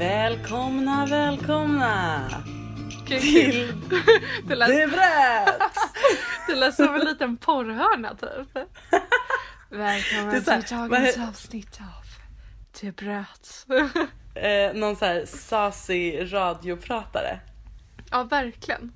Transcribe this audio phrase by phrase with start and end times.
[0.00, 2.28] Välkomna, välkomna
[3.06, 3.72] Kul, till.
[4.48, 4.68] Det lät,
[6.46, 8.58] Det lät som en liten porrhörna typ.
[9.70, 12.04] Här, till dagens he- avsnitt av
[12.80, 13.66] Det bröt.
[14.34, 17.40] Eh, någon så här sasig radiopratare.
[18.10, 18.92] ja, verkligen.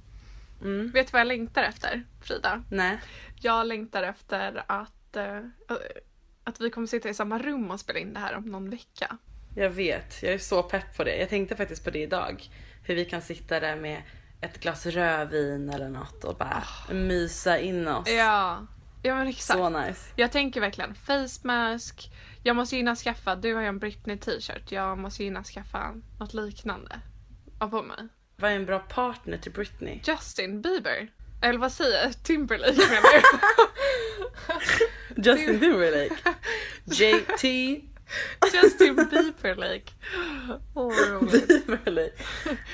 [0.62, 0.90] Mm.
[0.90, 2.62] Vet du vad jag längtar efter, Frida?
[2.70, 2.98] Nej.
[3.40, 5.38] Jag längtar efter att, eh,
[6.44, 9.18] att vi kommer sitta i samma rum och spela in det här om någon vecka.
[9.54, 11.16] Jag vet, jag är så pepp på det.
[11.16, 12.50] Jag tänkte faktiskt på det idag.
[12.82, 14.02] Hur vi kan sitta där med
[14.40, 18.08] ett glas rödvin eller något och bara mysa in oss.
[18.08, 18.66] Ja,
[19.02, 19.58] ja men exakt.
[19.58, 20.12] Så nice.
[20.16, 22.10] Jag tänker verkligen face mask.
[22.42, 24.72] Jag måste hinna skaffa, du har ju en Britney t-shirt.
[24.72, 27.00] Jag måste hinna skaffa något liknande.
[27.60, 28.08] Ha på mig.
[28.36, 30.00] Vad är en bra partner till Britney?
[30.06, 31.08] Justin Bieber.
[31.42, 32.22] Eller vad säger jag?
[32.22, 33.24] Timberlake menar jag.
[35.26, 36.34] Justin Timberlake.
[36.84, 37.44] JT
[38.52, 39.92] Justin Bieberlake.
[40.74, 41.48] Åh vad roligt.
[41.48, 42.12] Timberlake.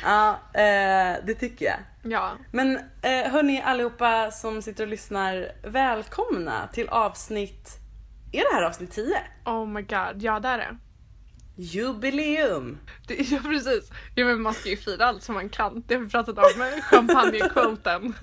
[0.03, 1.79] Ja, eh, det tycker jag.
[2.13, 2.33] Ja.
[2.53, 7.81] Men eh, hörni allihopa som sitter och lyssnar, välkomna till avsnitt,
[8.33, 9.23] är det här avsnitt 10?
[9.45, 10.23] Oh my god.
[10.23, 10.77] Ja det är det.
[11.57, 12.79] Jubileum!
[13.07, 13.91] det ja precis.
[14.15, 15.85] Ja men man ska ju fira allt som man kan.
[15.87, 18.15] Det har vi pratat om med champagnekvoten.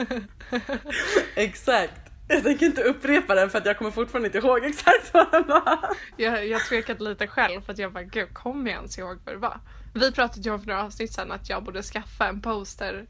[1.36, 2.07] Exakt.
[2.28, 5.48] Jag tänker inte upprepa den för att jag kommer fortfarande inte ihåg exakt vad den
[5.48, 5.80] var.
[6.18, 9.36] Jag, jag tvekade lite själv för att jag bara gud kommer jag ens ihåg vad
[9.36, 9.60] det var?
[9.94, 13.06] Vi pratade ju om för några avsnitt sedan att jag borde skaffa en poster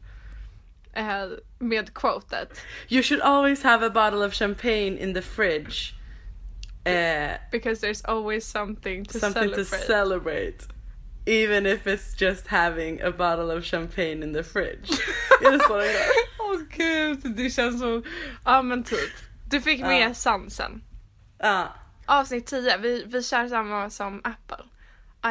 [0.94, 1.06] eh,
[1.60, 2.62] med quotet.
[2.90, 5.94] You should always have a bottle of champagne in the fridge.
[6.86, 9.64] Eh, Because there's always something to something celebrate.
[9.66, 10.58] to celebrate.
[11.30, 14.90] Even if it's just having a bottle of champagne in the fridge.
[15.46, 16.02] är det så den går?
[16.40, 18.02] Åh gud, det känns så...
[18.46, 19.12] Ja men typ.
[19.50, 20.14] Du fick med Ja.
[20.14, 20.84] sansen.
[21.40, 21.76] Ja.
[22.06, 24.66] Avsnitt 10, vi, vi kör samma som Apple.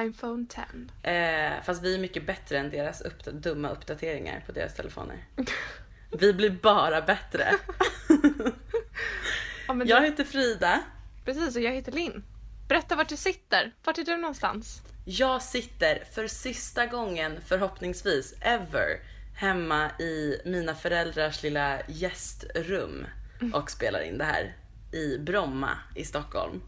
[0.06, 0.46] iPhone
[1.02, 1.12] 10.
[1.12, 5.24] Eh, fast vi är mycket bättre än deras uppda- dumma uppdateringar på deras telefoner.
[6.18, 7.54] Vi blir bara bättre.
[9.66, 10.80] Ja, men Jag du, heter Frida.
[11.24, 12.24] Precis, och jag heter Linn.
[12.68, 13.72] Berätta vart du sitter.
[13.84, 14.82] Vart är du någonstans?
[15.08, 19.00] Jag sitter för sista gången förhoppningsvis ever
[19.34, 23.06] hemma i mina föräldrars lilla gästrum
[23.52, 24.56] och spelar in det här
[24.92, 26.62] i Bromma i Stockholm.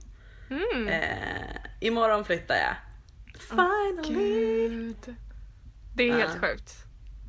[0.88, 2.76] Eh, imorgon flyttar jag.
[3.40, 4.68] Finally!
[4.68, 5.16] Gud.
[5.94, 6.74] Det är helt sjukt.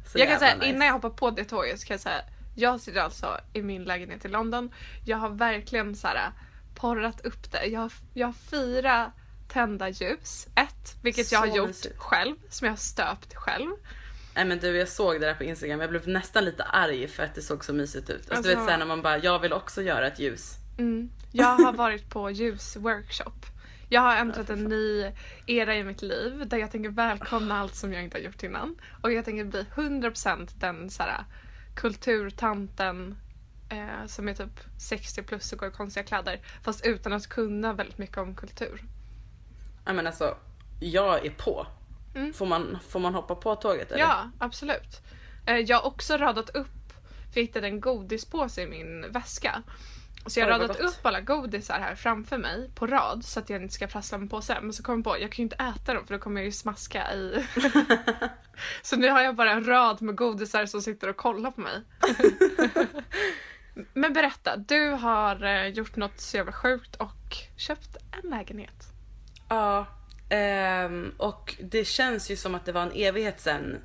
[0.05, 0.69] Så jag kan säga nice.
[0.69, 2.21] innan jag hoppar på det tåget så kan jag säga
[2.55, 4.71] jag sitter alltså i min lägenhet i London.
[5.05, 6.31] Jag har verkligen så här
[6.75, 7.65] porrat upp det.
[7.65, 9.11] Jag jag har fyra
[9.49, 10.47] tända ljus.
[10.55, 11.97] Ett, vilket jag har Så gjort mysigt.
[11.97, 13.69] själv, som jag har stöpt själv.
[14.35, 17.23] Nej men du jag såg det där på instagram, jag blev nästan lite arg för
[17.23, 18.15] att det såg så mysigt ut.
[18.15, 20.53] Alltså, Alltså- du vet såhär när man bara, jag vill också göra ett ljus.
[20.77, 21.09] Mm.
[21.31, 23.45] Jag har varit på ljusworkshop.
[23.89, 25.11] Jag har äntrat en ny
[25.45, 28.75] era i mitt liv där jag tänker välkomna allt som jag inte har gjort innan.
[29.01, 31.23] Och jag tänker bli 100% den så här,
[31.75, 33.15] kulturtanten
[33.69, 36.39] eh, som är typ 60 plus och går i konstiga kläder.
[36.63, 38.83] Fast utan att kunna väldigt mycket om kultur.
[39.89, 40.37] Ja men alltså,
[40.79, 41.67] jag är på.
[42.33, 44.03] Får, man, får man hoppa på tåget eller?
[44.03, 44.15] Mm.
[44.15, 45.01] Ja, absolut.
[45.45, 46.93] Eh, jag har också radat upp,
[47.33, 49.63] för jag hittade en godispåse i min väska.
[50.25, 53.61] Så jag har radat upp alla godisar här framför mig på rad så att jag
[53.61, 54.63] inte ska prassla med påsen.
[54.63, 56.45] Men så kom jag på, jag kan ju inte äta dem för då kommer jag
[56.45, 57.45] ju smaska i...
[58.81, 61.81] så nu har jag bara en rad med godisar som sitter och kollar på mig.
[63.93, 68.98] Men berätta, du har eh, gjort något så jävla sjukt och köpt en lägenhet.
[69.49, 69.85] Ja,
[70.29, 73.81] ehm, och det känns ju som att det var en evighet sen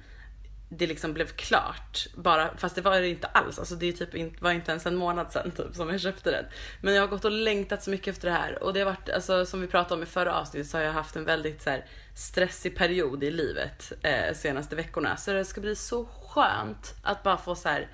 [0.79, 2.07] det liksom blev klart.
[2.15, 3.59] Bara, fast det var det inte alls.
[3.59, 6.45] Alltså det typ in, var inte ens en månad sedan typ, som jag köpte den.
[6.81, 8.63] Men jag har gått och längtat så mycket efter det här.
[8.63, 10.93] Och det har varit, alltså, som vi pratade om i förra avsnittet så har jag
[10.93, 11.85] haft en väldigt så här,
[12.15, 15.17] stressig period i livet eh, senaste veckorna.
[15.17, 17.89] Så det ska bli så skönt att bara få så här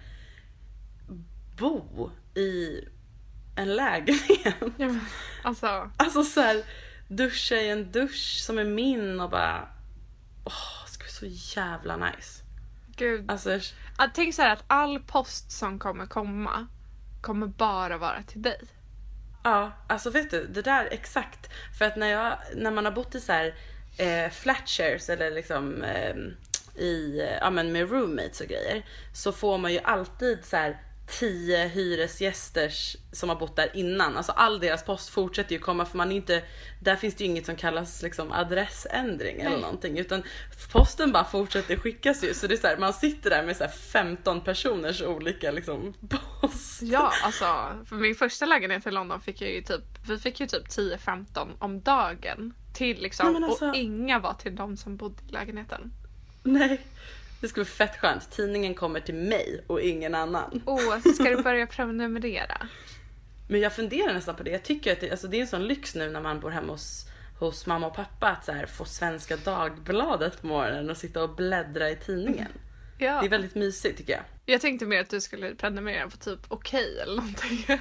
[1.58, 2.84] bo i
[3.56, 4.54] en lägenhet.
[4.76, 4.94] Ja,
[5.42, 6.62] alltså, Alltså så här,
[7.10, 9.68] duscha i en dusch som är min och bara...
[10.44, 12.42] Åh, det ska bli så jävla nice.
[12.96, 13.30] gud.
[13.30, 13.50] Alltså,
[13.98, 16.66] jag- tänk så här att all post som kommer komma
[17.22, 18.60] kommer bara vara till dig.
[19.44, 21.50] ja, alltså vet du, det där exakt.
[21.78, 23.54] För att när, jag, när man har bott i så här
[23.98, 26.14] eh, flat shares eller liksom eh,
[26.82, 28.86] i, ja men med roommates och grejer.
[29.14, 30.80] Så får man ju alltid så här
[31.18, 32.72] tio hyresgäster
[33.12, 34.16] som har bott där innan.
[34.16, 36.42] Alltså all deras post fortsätter ju komma för man är inte,
[36.80, 39.60] där finns det ju inget som kallas liksom adressändring eller Nej.
[39.60, 39.98] någonting.
[39.98, 40.22] Utan
[40.72, 42.34] posten bara fortsätter skickas ju.
[42.34, 45.94] Så det är så här, man sitter där med så här 15 personers olika liksom
[46.40, 46.82] post.
[46.82, 47.44] Ja, alltså
[47.86, 51.48] för min första lägenhet i London fick jag ju typ, vi fick ju typ 10-15
[51.58, 55.92] om dagen till liksom Nej, alltså- och inga var till de som bodde i lägenheten.
[56.42, 56.80] Nej.
[57.40, 58.30] Det skulle bli fett skönt.
[58.30, 60.62] Tidningen kommer till mig och ingen annan.
[60.66, 62.68] Åh, ska du börja prenumerera?
[63.48, 64.50] Men jag funderar nästan på det.
[64.50, 66.72] Jag tycker att det, alltså det är en sån lyx nu när man bor hemma
[66.72, 67.06] hos,
[67.38, 71.34] hos mamma och pappa att så här, få Svenska Dagbladet på morgonen och sitta och
[71.34, 72.48] bläddra i tidningen.
[72.98, 73.20] Ja.
[73.20, 74.22] Det är väldigt mysigt tycker jag.
[74.46, 77.64] Jag tänkte mer att du skulle prenumerera på typ Okej eller någonting.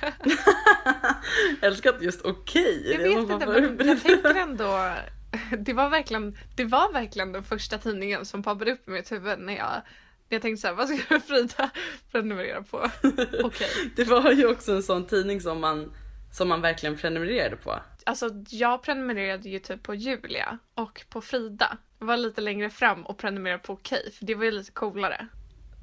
[1.62, 4.94] Jag älskar att just okej är Jag vet inte men jag tänker ändå
[5.60, 9.40] det var, verkligen, det var verkligen den första tidningen som poppade upp i mitt huvud
[9.40, 9.82] när jag,
[10.30, 11.70] jag tänkte såhär, vad ska Frida
[12.12, 12.78] prenumerera på?
[13.44, 13.70] Okej.
[13.96, 15.94] Det var ju också en sån tidning som man,
[16.32, 17.80] som man verkligen prenumererade på.
[18.04, 21.78] Alltså jag prenumererade ju typ på Julia och på Frida.
[22.00, 25.28] Jag var lite längre fram och prenumererade på Okej för det var ju lite coolare.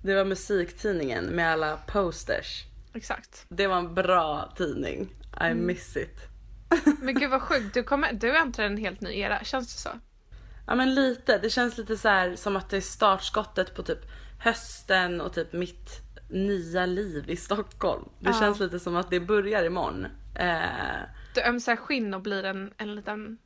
[0.04, 2.64] Det var musiktidningen med alla posters.
[2.94, 3.46] Exakt.
[3.48, 5.02] Det var en bra tidning.
[5.40, 5.66] I Mm.
[5.66, 6.16] miss it.
[7.00, 9.88] Men gud vad sjukt, du, kommer, du äntrar en helt ny era, känns det så?
[10.66, 11.38] Ja men lite.
[11.38, 13.98] Det känns lite så här som att det är startskottet på typ
[14.38, 15.90] hösten och typ mitt
[16.30, 18.08] nya liv i Stockholm.
[18.20, 18.40] Det Ja.
[18.40, 20.06] känns lite som att det börjar imorgon.
[20.34, 21.00] Eh,
[21.34, 23.38] Du ömsar skinn och blir en, en liten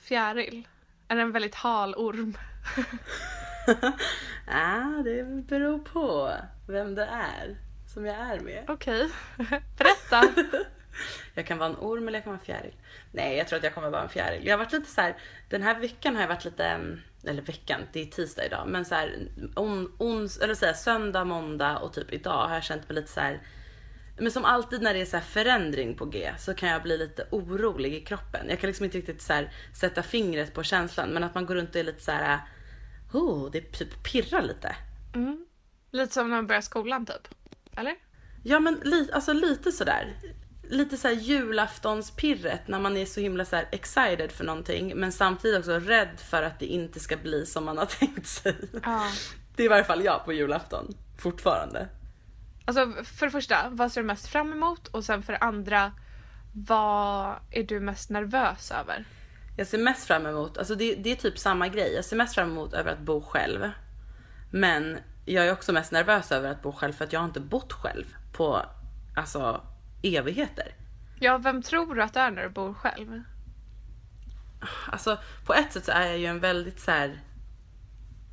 [0.00, 0.68] fjäril.
[1.08, 2.36] Eller en väldigt hal orm.
[4.48, 6.32] ah, det beror på
[6.68, 7.56] vem det är
[7.94, 8.64] som jag är med.
[8.68, 9.08] Okej,
[9.78, 10.22] berätta.
[11.34, 12.74] Jag kan vara en orm eller jag kan vara en fjäril.
[13.12, 14.46] Nej, jag tror att jag kommer vara en fjäril.
[14.46, 15.16] Jag har varit lite så här,
[15.48, 18.84] den här veckan har jag varit lite, mm, eller veckan, det är tisdag idag, men
[18.84, 22.88] så här, on, ons, eller så här, söndag, måndag och typ idag har jag känt
[22.88, 23.42] mig lite så här.
[24.18, 26.98] Men som alltid när det är så här förändring på G så kan jag bli
[26.98, 28.46] lite orolig i kroppen.
[28.48, 29.44] Jag kan liksom inte riktigt så
[29.80, 32.40] sätta fingret på känslan men att man går runt och är lite så här.
[33.12, 34.76] Oh, det typ pirrar lite.
[35.90, 37.28] Lite som när man börjar skolan typ.
[37.76, 37.96] Eller?
[38.44, 40.16] Ja men li, alltså lite sådär.
[40.70, 45.78] Lite såhär julaftonspirret när man är så himla så excited för någonting men samtidigt också
[45.78, 48.56] rädd för att det inte ska bli som man har tänkt sig.
[48.84, 49.02] Ja.
[49.56, 50.94] Det är i varje fall jag på julafton.
[51.18, 51.88] Fortfarande.
[52.64, 54.88] Alltså för det första, vad ser du mest fram emot?
[54.88, 55.92] Och sen för det andra,
[56.52, 59.04] vad är du mest nervös över?
[59.56, 61.92] Jag ser mest fram emot, alltså det, det är typ samma grej.
[61.94, 63.70] Jag ser mest fram emot över att bo själv.
[64.50, 67.40] Men jag är också mest nervös över att bo själv för att jag har inte
[67.40, 68.62] bott själv på
[69.16, 69.60] alltså
[70.06, 70.74] evigheter.
[71.20, 73.22] Ja, vem tror du att du är när du bor själv?
[74.86, 77.20] Alltså på ett sätt så är jag ju en väldigt så här.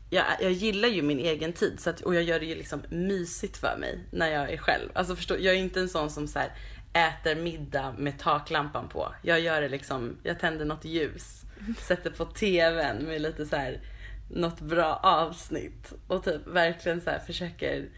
[0.09, 2.83] Jag, jag gillar ju min egen tid så att, och jag gör det ju liksom
[2.89, 4.89] mysigt för mig när jag är själv.
[4.93, 6.51] Alltså förstå, jag är inte en sån som så här
[6.93, 9.15] äter middag med taklampan på.
[9.21, 11.41] Jag gör det liksom, jag tänder något ljus,
[11.77, 13.81] sätter på tvn med lite så här
[14.29, 17.89] något bra avsnitt och typ verkligen så här försöker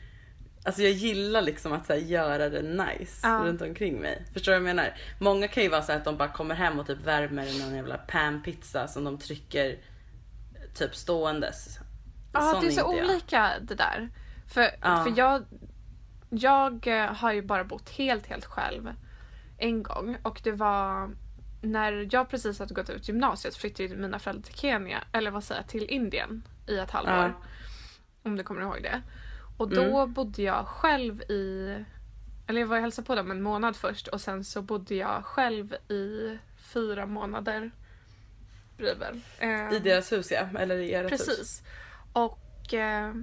[0.66, 3.42] Alltså jag gillar liksom att så här göra det nice Ja.
[3.46, 4.26] runt omkring mig.
[4.34, 4.94] Förstår du vad jag menar?
[5.20, 7.76] Många kan ju vara så här att de bara kommer hem och typ värmer någon
[7.76, 9.78] jävla panpizza som de trycker
[10.76, 11.80] typ ståendes.
[12.34, 13.06] Ja, Sån det är så jag.
[13.06, 14.10] olika det där.
[14.54, 15.04] För, Ja.
[15.04, 15.44] för jag,
[16.30, 18.90] jag eh, har ju bara bott helt, helt själv
[19.58, 20.18] en gång.
[20.24, 21.10] Och det var
[21.62, 25.62] när jag precis hade gått ut gymnasiet flyttade mina föräldrar till Kenya, eller vad säger
[25.62, 27.14] jag, till Indien i ett halvår.
[27.14, 27.32] Ja.
[28.24, 29.02] Om du kommer ihåg det.
[29.58, 31.76] Och då bodde jag själv i,
[32.48, 35.26] eller jag var och hälsade på dem en månad först och sen så bodde jag
[35.26, 37.72] själv i fyra månader.
[39.40, 41.26] Eh, I deras hus ja, eller i ert hus.
[41.26, 41.64] Precis.
[42.14, 43.14] Och eh,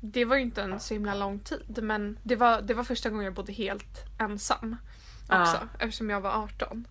[0.00, 3.10] det var ju inte en så himla lång tid men det var, det var första
[3.10, 4.76] gången jag bodde helt ensam.
[5.22, 5.68] Också Ja.
[5.78, 6.86] eftersom jag var 18.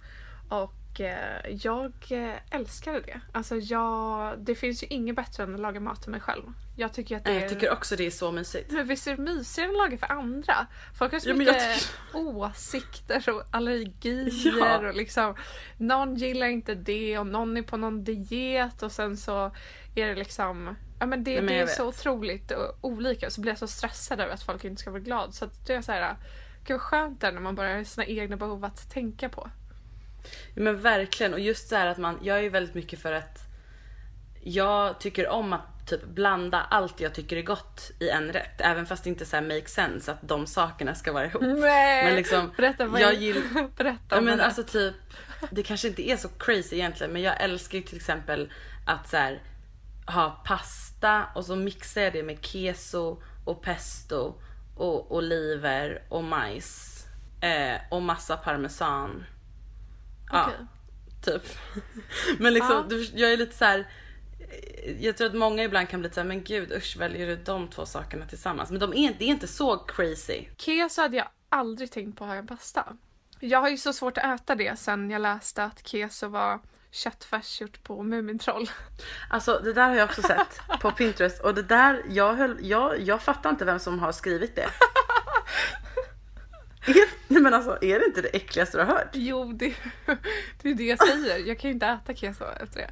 [0.49, 0.73] Och
[1.63, 3.21] jag eh, älskade det.
[3.31, 6.43] Alltså jag, det finns ju inget bättre än att laga mat till mig själv.
[6.75, 7.43] Jag tycker att det Nej, är...
[7.43, 8.71] Jag tycker också det är så mysigt.
[8.71, 10.67] Men visst är det mysigare än att laga för andra?
[10.97, 14.77] Folk har så Ja, mycket åsikter och allergier Ja.
[14.77, 15.35] och liksom
[15.77, 19.51] någon gillar inte det och någon är på någon diet och sen så
[19.95, 21.95] är det liksom Ja men det, Ja, men det är jag så vet.
[21.95, 25.01] otroligt och olika och så blir jag så stressad över att folk inte ska vara
[25.01, 26.15] glada så att det är så här
[26.65, 29.49] Gud vad skönt det är när man bara har sina egna behov att tänka på.
[30.55, 31.33] Men verkligen.
[31.33, 33.39] Och just så här att man, jag är ju väldigt mycket för att
[34.43, 38.61] jag tycker om att typ blanda allt jag tycker är gott i en rätt.
[38.61, 41.41] Även fast det inte så här make sense att de sakerna ska vara ihop.
[41.41, 42.05] Nej!
[42.05, 44.45] Men liksom, berätta vad jag gill- Berätta om men det.
[44.45, 44.95] alltså typ,
[45.51, 48.51] det kanske inte är så crazy egentligen men jag älskar ju till exempel
[48.85, 49.41] att så här,
[50.07, 54.33] ha pasta och så mixar jag det med keso och pesto
[54.75, 57.05] och oliver och majs
[57.41, 59.25] eh, och massa parmesan.
[60.31, 60.65] Ja, Okej.
[61.25, 61.43] typ.
[62.39, 62.97] Men liksom, Ja.
[63.13, 63.87] jag är lite så här.
[64.99, 67.67] Jag tror att många ibland kan bli så här, men gud usch väljer du de
[67.67, 68.71] två sakerna tillsammans?
[68.71, 70.45] Men de är, det är inte så crazy.
[70.57, 72.85] Keso hade jag aldrig tänkt på att ha en pasta.
[73.39, 76.59] Jag har ju så svårt att äta det sen jag läste att keso var
[76.91, 78.69] köttfärs gjort på Mumintroll.
[79.29, 83.01] Alltså det där har jag också sett på Pinterest och det där, jag, höll, jag,
[83.01, 84.69] jag fattar inte vem som har skrivit det.
[86.89, 89.09] Är, nej men alltså är det inte det äckligaste du har hört?
[89.13, 89.73] Jo, det,
[90.61, 91.47] det är det jag säger.
[91.47, 92.89] Jag kan ju inte äta keso efter det.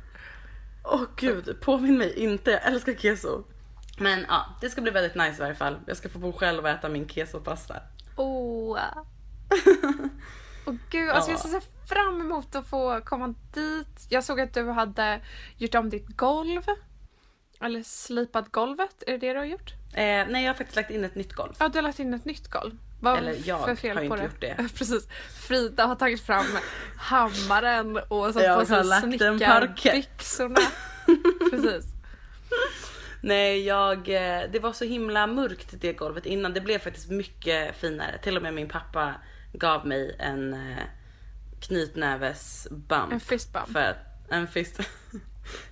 [0.84, 3.44] Åh gud, påminn mig inte, jag älskar keso.
[4.00, 5.80] Men ja, det ska bli väldigt nice i varje fall.
[5.88, 7.76] Jag ska få bo själv och äta min kesopasta.
[8.16, 8.80] Åh.
[10.66, 11.44] Åh gud, alltså jag Ja.
[11.60, 14.06] ser fram emot att få komma dit.
[14.10, 15.22] Jag såg att du hade
[15.58, 16.62] gjort om ditt golv.
[17.62, 19.74] Eller slipat golvet, är det det du har gjort?
[19.94, 20.00] Eh,
[20.30, 21.54] nej jag har faktiskt lagt in ett nytt golv.
[21.60, 22.78] Ja, du har lagt in ett nytt golv.
[23.00, 24.56] Vad Eller jag för fel har inte gjort det.
[24.78, 25.08] Precis.
[25.48, 26.46] Frida har tagit fram
[26.98, 30.60] hammaren och så Jag på sig snickarbyxorna.
[31.52, 31.86] Precis.
[33.22, 36.54] Nej, jag, eh, det var så himla mörkt det golvet innan.
[36.54, 38.18] Det blev faktiskt mycket finare.
[38.18, 39.16] Till och med min pappa
[39.54, 40.84] gav mig en eh,
[41.62, 43.14] knytnäves bump.
[43.14, 43.68] En fist bump.
[43.72, 43.98] För
[44.30, 44.76] en fist.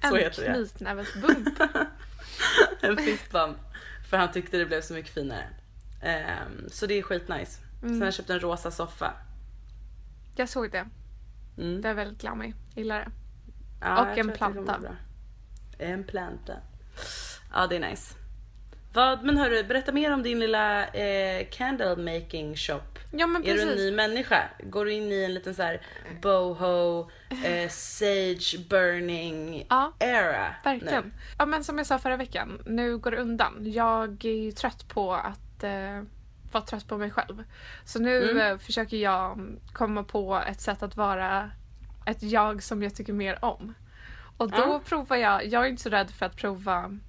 [0.01, 0.53] så en heter det.
[0.53, 1.59] knytnävesbump.
[2.81, 3.57] En fist bump.
[4.09, 5.49] För han tyckte det blev så mycket finare.
[6.05, 7.59] Ehm, så det är skitnice.
[7.81, 7.89] Mm.
[7.93, 9.13] Sen har jag köpt en rosa soffa.
[10.35, 10.85] Jag såg det.
[11.57, 11.81] Mm.
[11.81, 12.55] Det är väldigt glammig.
[12.75, 13.11] Gillar det.
[13.81, 14.79] Ja, Och en planta.
[15.77, 16.53] En planta.
[17.53, 18.15] Ja, det är nice.
[18.93, 22.81] Vad, men hörru, berätta mer om din lilla eh, candle making shop.
[23.11, 23.81] Ja men Är du en precis.
[23.83, 24.49] ny människa?
[24.63, 25.81] Går du in i en liten så här
[26.21, 27.09] boho,
[27.45, 30.55] eh, sage burning Ja, era?
[30.63, 31.03] Verkligen.
[31.03, 31.11] nu?
[31.37, 33.53] Ja men som jag sa förra veckan, nu går det undan.
[33.71, 36.03] Jag är ju trött på att eh,
[36.51, 37.43] vara trött på mig själv.
[37.85, 38.51] Så nu Mm.
[38.53, 41.51] eh, försöker jag komma på ett sätt att vara
[42.05, 43.73] ett jag som jag tycker mer om.
[44.37, 44.81] Och då Ja.
[44.85, 46.99] provar jag, jag är inte så rädd för att prova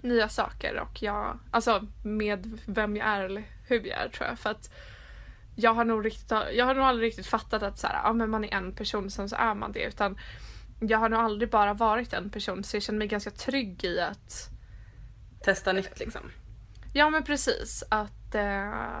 [0.00, 4.38] nya saker och jag, alltså med vem jag är eller hur jag är tror jag.
[4.38, 4.70] För att
[5.56, 8.30] jag har nog, riktigt, jag har nog aldrig riktigt fattat att så här, ja, men
[8.30, 9.84] man är en person sen så är man det.
[9.84, 10.18] Utan
[10.80, 14.00] jag har nog aldrig bara varit en person så jag känner mig ganska trygg i
[14.00, 14.48] att
[15.44, 16.30] Testa nytt liksom.
[16.96, 17.84] Ja men precis.
[17.88, 18.42] Att eh,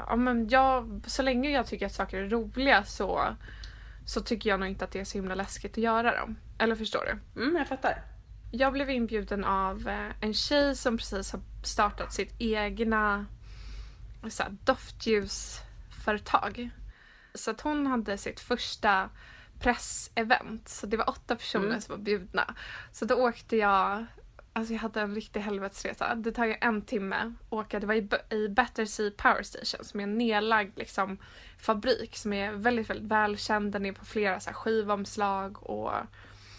[0.06, 3.36] ja, men jag, så länge jag tycker att saker är roliga så,
[4.06, 6.36] så tycker jag nog inte att det är så himla läskigt att göra dem.
[6.58, 7.18] Eller förstår du?
[7.42, 8.02] Mm, jag fattar.
[8.50, 13.26] Jag blev inbjuden av eh, en tjej som precis har startat sitt egna
[14.28, 16.70] så här, doftljusföretag.
[17.34, 19.10] Så att hon hade sitt första
[19.60, 20.68] pressevent.
[20.68, 21.80] Så det var åtta personer Mm.
[21.80, 22.54] som var bjudna.
[22.92, 24.06] Så då åkte jag,
[24.56, 26.14] alltså jag hade en riktig helvetesresa.
[26.14, 27.80] Det tar ju en timme att åka.
[27.80, 31.18] Det var i, i Battersea Power Station som är en nedlagd liksom,
[31.58, 33.72] fabrik som är väldigt, väldigt välkänd.
[33.72, 35.92] Den är på flera så här, skivomslag och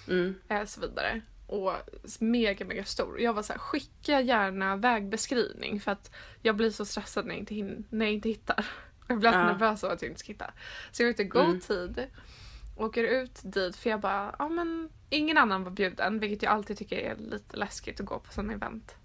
[0.08, 0.36] Mm.
[0.48, 1.22] eh, så vidare.
[1.48, 1.74] Och
[2.20, 3.22] mega, mega stor.
[3.22, 6.12] Jag var så här, skicka gärna vägbeskrivning för att
[6.42, 8.66] jag blir så stressad när jag inte, när jag inte hittar.
[9.08, 9.44] Jag blir Ja.
[9.46, 10.52] nervös av att jag inte ska hitta.
[10.92, 11.60] Så jag vet i god Mm.
[11.60, 12.08] tid,
[12.76, 16.78] åker ut dit för jag bara, ja men ingen annan var bjuden vilket jag alltid
[16.78, 18.96] tycker är lite läskigt att gå på sådana event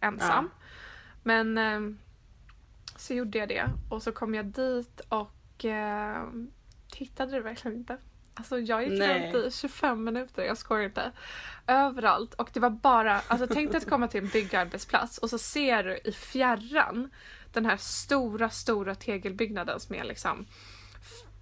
[0.00, 0.50] ensam.
[1.22, 1.80] Men eh,
[2.96, 6.24] så gjorde jag det och så kom jag dit och eh,
[6.96, 7.98] hittade det verkligen inte.
[8.34, 9.32] Alltså jag gick Nej.
[9.32, 11.12] runt i 25 minuter, jag skojar inte.
[11.66, 15.38] Överallt och det var bara, alltså tänk dig att komma till en byggarbetsplats och så
[15.38, 17.10] ser du i fjärran
[17.52, 20.46] den här stora, stora tegelbyggnaden som är liksom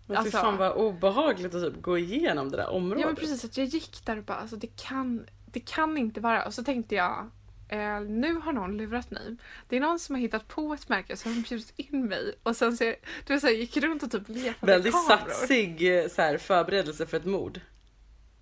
[0.07, 3.01] Men Alltså- fan vad obehagligt att typ gå igenom det där området.
[3.01, 6.21] Ja men precis, att jag gick där och bara alltså det kan, det kan inte
[6.21, 6.45] vara.
[6.47, 7.31] Och så tänkte jag,
[7.69, 9.37] eh, nu har någon lurat mig.
[9.69, 12.57] Det är någon som har hittat på ett märke som har bjudit in mig och
[12.57, 12.95] sen så,
[13.27, 15.31] du så här, gick runt och typ letade Väldigt kameror.
[15.31, 17.61] satsig eh, så här, förberedelse för ett mord.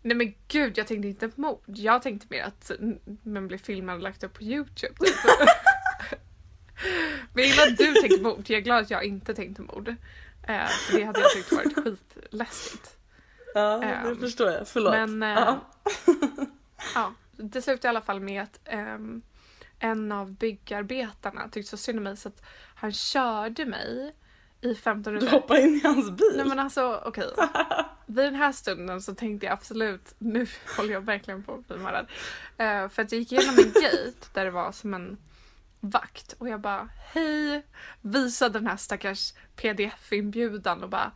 [0.02, 1.60] Nej men gud, jag tänkte inte mord.
[1.66, 2.70] Jag tänkte mer att
[3.22, 4.94] man blir filmad och lagt upp på Youtube.
[5.00, 5.14] Typ.
[7.34, 9.94] men innan du tänkte mord, jag är glad att jag inte tänkte mord.
[10.48, 12.96] Eh, för det hade jag tyckt varit skitläskigt.
[13.54, 14.68] Ja, det Ehm, förstår jag.
[14.68, 14.92] Förlåt.
[14.92, 15.60] men, eh, ja.
[16.94, 19.22] Ja, det slutade i alla fall med att ehm,
[19.78, 22.42] en av byggarbetarna tyckte så synd om mig så att
[22.74, 24.14] han körde mig
[24.60, 25.36] i 15 Du minuter.
[25.40, 26.32] hoppar in i hans bil.
[26.36, 27.30] Nej men alltså okej.
[28.06, 30.46] Vid den här stunden så tänkte jag absolut, nu
[30.76, 32.06] håller jag verkligen på att bli mördad.
[32.58, 35.18] Eh, för att jag gick igenom en gate där det var som en
[35.82, 37.66] vakt och jag bara hej,
[38.00, 41.12] visade den här stackars pdf-inbjudan och bara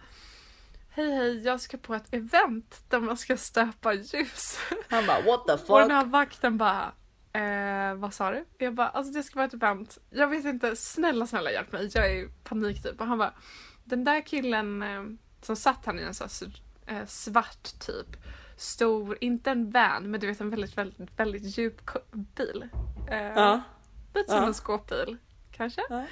[0.91, 4.59] hej hej, jag ska på ett event där man ska stöpa ljus.
[4.91, 5.93] Han bara what the Och den fuck.
[5.93, 6.93] här vakten bara
[7.33, 8.45] Eh, vad sa du?
[8.59, 9.99] Jag bara, alltså det ska vara ett event.
[10.11, 11.91] Jag vet inte, snälla snälla hjälp mig.
[11.95, 13.01] Jag är i panik typ.
[13.01, 13.33] Och han bara,
[13.85, 15.05] den där killen eh,
[15.43, 16.29] som satt han i en sån
[16.87, 18.17] här, eh, svart typ,
[18.57, 21.81] stor, inte en van, men du vet en väldigt, väldigt, väldigt djup
[22.13, 22.69] bil.
[23.11, 23.63] Eh, Ja.
[24.17, 25.17] Lite som en skåpbil,
[25.53, 25.83] kanske.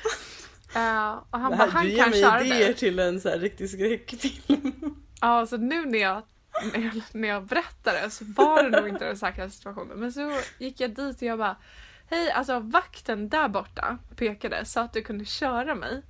[0.76, 3.38] Eh, och han bara, han du ger kan mig köra idéer till en så här
[3.38, 4.96] riktig skräckfilm.
[5.20, 6.22] Ja, så nu när jag,
[6.72, 9.98] när jag, när jag berättade så var det nog inte den säkraste situationen.
[9.98, 11.56] Men så gick jag dit och jag bara
[12.10, 16.02] Hej, alltså vakten där borta pekade så att du kunde köra mig.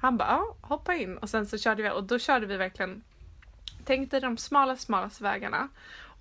[0.00, 3.02] Han bara ja, hoppa in och sen så körde vi och då körde vi verkligen
[3.84, 5.68] Tänk dig de smala, smalaste vägarna.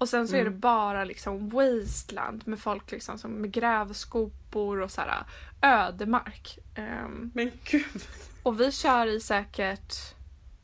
[0.01, 4.91] Och sen så är det bara liksom wasteland med folk liksom som med grävskopor och
[4.91, 5.23] så här
[5.61, 6.59] ödemark.
[6.75, 8.03] Ehm, Men gud.
[8.43, 9.93] och vi kör i säkert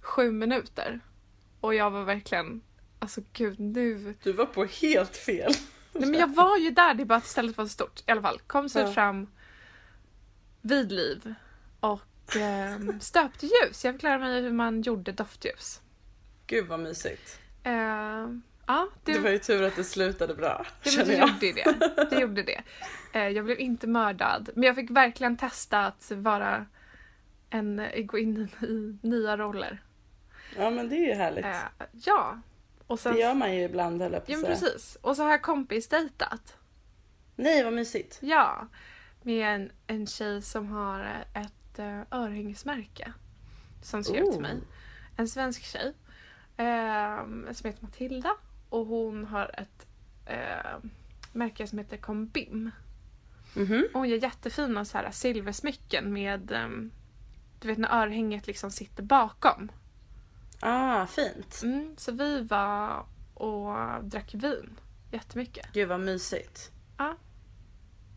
[0.02, 1.00] sju minuter.
[1.62, 2.62] Och jag var verkligen,
[3.00, 4.16] alltså gud nu.
[4.24, 5.52] Du var på helt fel.
[5.94, 8.00] Nej men jag var ju där, det är bara att stället var så stort.
[8.08, 8.92] I alla fall, kom sig Ja.
[8.92, 9.28] fram
[10.62, 11.34] vid liv
[11.80, 13.86] och eh, stöpte ljus.
[13.86, 15.82] Jag fick lära mig hur man gjorde doftljus.
[16.48, 17.40] Gud vad mysigt.
[17.64, 18.28] Eh,
[18.68, 20.66] ja, det, Det var ju tur att det slutade bra.
[20.84, 21.30] Ja, men det jag.
[21.30, 22.10] gjorde det.
[22.10, 22.62] det, gjorde det.
[23.14, 24.50] Eh, jag blev inte mördad.
[24.56, 26.66] Men jag fick verkligen testa att vara
[27.50, 29.84] en, eh, gå in i, nya roller.
[30.58, 31.46] Ja men det är ju härligt.
[31.46, 31.56] Eh,
[31.92, 32.40] ja.
[32.88, 34.98] Och sen, Det gör man ju ibland höll jag på ja men precis.
[35.02, 36.58] Och så har jag kompis dejtat.
[37.36, 38.18] Nej vad mysigt.
[38.22, 38.68] Ja.
[39.22, 41.00] Med en, en tjej som har
[41.34, 43.14] eh, ett uh, örhängesmärke.
[43.84, 44.42] Som skrev till Oh.
[44.42, 44.56] mig.
[45.18, 45.94] En svensk tjej.
[46.58, 48.30] ehm, som heter Matilda.
[48.70, 49.88] Och hon har ett
[50.26, 50.90] eh,
[51.34, 52.72] märke som heter Combim.
[53.56, 53.88] Mhm.
[53.94, 56.92] Och hon gör jättefina så här silversmycken med ehm,
[57.60, 59.72] du vet när örhänget liksom sitter bakom.
[60.60, 61.62] Ah fint.
[61.64, 64.80] Mm, så vi var och drack vin
[65.12, 65.74] jättemycket.
[65.74, 66.72] Gud vad mysigt.
[66.98, 67.16] Ja.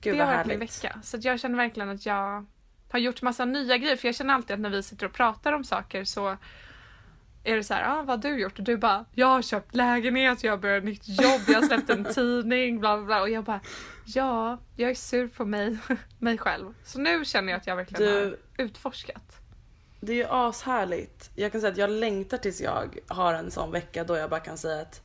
[0.01, 1.01] Gud det har varit min vecka.
[1.03, 2.47] Så jag känner verkligen att jag
[2.91, 3.97] har gjort massa nya grejer.
[3.97, 6.37] För jag känner alltid att när vi sitter och pratar om saker så
[7.44, 8.59] är det så här, ah, vad har du gjort?
[8.59, 11.90] Och du bara, jag har köpt lägenhet, jag har börjat nytt jobb, jag har släppt
[11.90, 13.20] en tidning, bla bla bla.
[13.20, 13.61] Och jag bara,
[14.05, 15.79] ja, jag är sur på mig,
[16.18, 16.74] mig själv.
[16.85, 18.24] Så nu känner jag att jag verkligen Du-
[18.57, 19.37] har utforskat.
[20.00, 21.31] Det är ju ashärligt.
[21.35, 24.40] Jag kan säga att jag längtar tills jag har en sån vecka då jag bara
[24.40, 25.03] kan säga att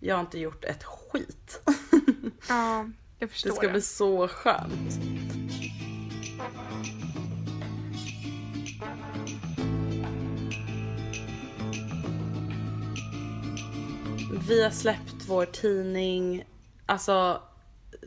[0.00, 1.62] jag har inte gjort ett skit.
[2.48, 3.72] Ja, jag Det förstår ska det.
[3.72, 4.94] bli så skönt.
[14.48, 16.44] Vi har släppt vår tidning.
[16.86, 17.42] Alltså,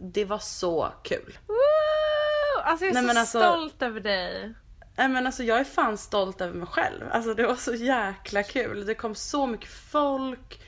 [0.01, 1.37] det var så kul.
[1.47, 2.61] Woo!
[2.63, 4.53] Alltså jag är Nej, så alltså- stolt över dig.
[4.95, 7.05] Nej men alltså jag är fan stolt över mig själv.
[7.11, 8.85] Alltså det var så jäkla kul.
[8.85, 10.61] Det kom så mycket folk.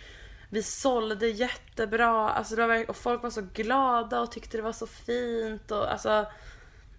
[0.49, 2.29] Vi sålde jättebra.
[2.29, 5.71] Alltså det var, och folk var så glada och tyckte det var så fint.
[5.71, 6.25] Och alltså,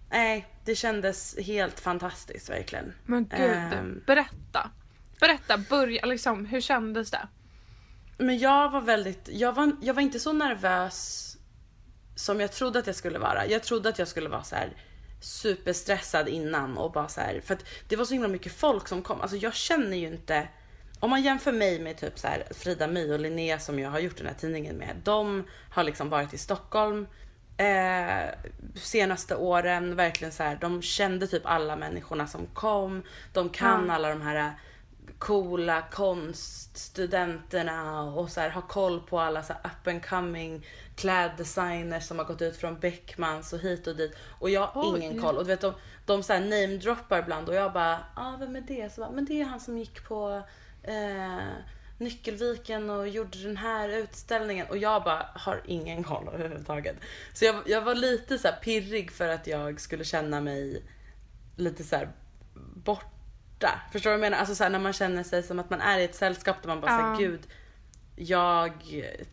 [0.09, 2.93] nej, det kändes helt fantastiskt verkligen.
[3.05, 4.03] Men gud, Ehm.
[4.07, 4.69] berätta.
[5.19, 7.27] Berätta, börja liksom, hur kändes det?
[8.17, 11.27] Men jag var väldigt, jag var, jag var inte så nervös
[12.15, 13.47] som jag trodde att jag skulle vara.
[13.47, 14.69] Jag trodde att jag skulle vara så här
[15.21, 19.01] superstressad innan och bara så här, för att det var så himla mycket folk som
[19.01, 19.21] kom.
[19.21, 20.47] Alltså jag känner ju inte,
[20.99, 23.99] om man jämför mig med typ så här Frida My och Linnea som jag har
[23.99, 24.95] gjort den här tidningen med.
[25.03, 27.07] De har liksom varit i Stockholm
[27.57, 28.29] eh,
[28.75, 33.03] senaste åren, verkligen så här, de kände typ alla människorna som kom.
[33.33, 34.53] De kan alla de här
[35.21, 42.03] coola konststudenterna och så här, ha koll på alla så här up and coming kläddesigners
[42.03, 44.15] som har gått ut från Beckmans och hit och dit.
[44.39, 44.99] Och jag har Oj.
[44.99, 45.37] ingen koll.
[45.37, 45.73] Och du vet de,
[46.05, 48.93] de så här namedroppar ibland och jag bara, ah, vem är det?
[48.93, 50.41] Så bara, men det är han som gick på
[50.83, 51.37] eh,
[51.97, 56.95] Nyckelviken och gjorde den här utställningen och jag bara har ingen koll överhuvudtaget.
[57.33, 60.83] Så jag, jag var lite så här pirrig för att jag skulle känna mig
[61.55, 62.09] lite så här
[63.61, 63.79] borta.
[63.91, 64.37] Förstår du vad jag menar?
[64.37, 66.67] Alltså så här, när man känner sig som att man är i ett sällskap där
[66.67, 67.15] man bara Ja.
[67.17, 67.41] säger gud
[68.15, 68.71] jag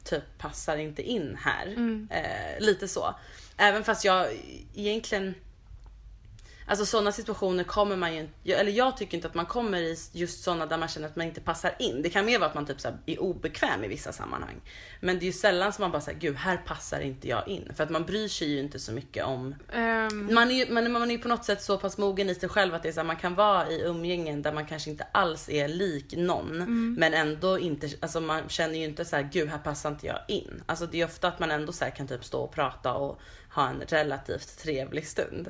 [0.05, 1.67] typ passar inte in här.
[2.11, 3.15] Eh, lite så.
[3.57, 4.27] Även fast jag
[4.75, 5.35] egentligen
[6.69, 9.97] Alltså sådana situationer kommer man ju inte, eller jag tycker inte att man kommer i
[10.13, 12.03] just sådana där man känner att man inte passar in.
[12.03, 14.61] Det kan mer vara att man typ så är obekväm i vissa sammanhang.
[15.01, 17.73] Men det är ju sällan som man bara säger gud här passar inte jag in.
[17.77, 20.93] För att man bryr sig ju inte så mycket om Ehm, man är ju man,
[20.93, 23.01] man är på något sätt så pass mogen i sig själv att det är så
[23.01, 26.95] här, man kan vara i umgängen där man kanske inte alls är lik någon.
[26.95, 30.19] Men ändå inte, alltså man känner ju inte så här, gud här passar inte jag
[30.29, 30.63] in.
[30.67, 33.69] Alltså det är ofta att man ändå så kan typ stå och prata och ha
[33.69, 35.49] en relativt trevlig stund.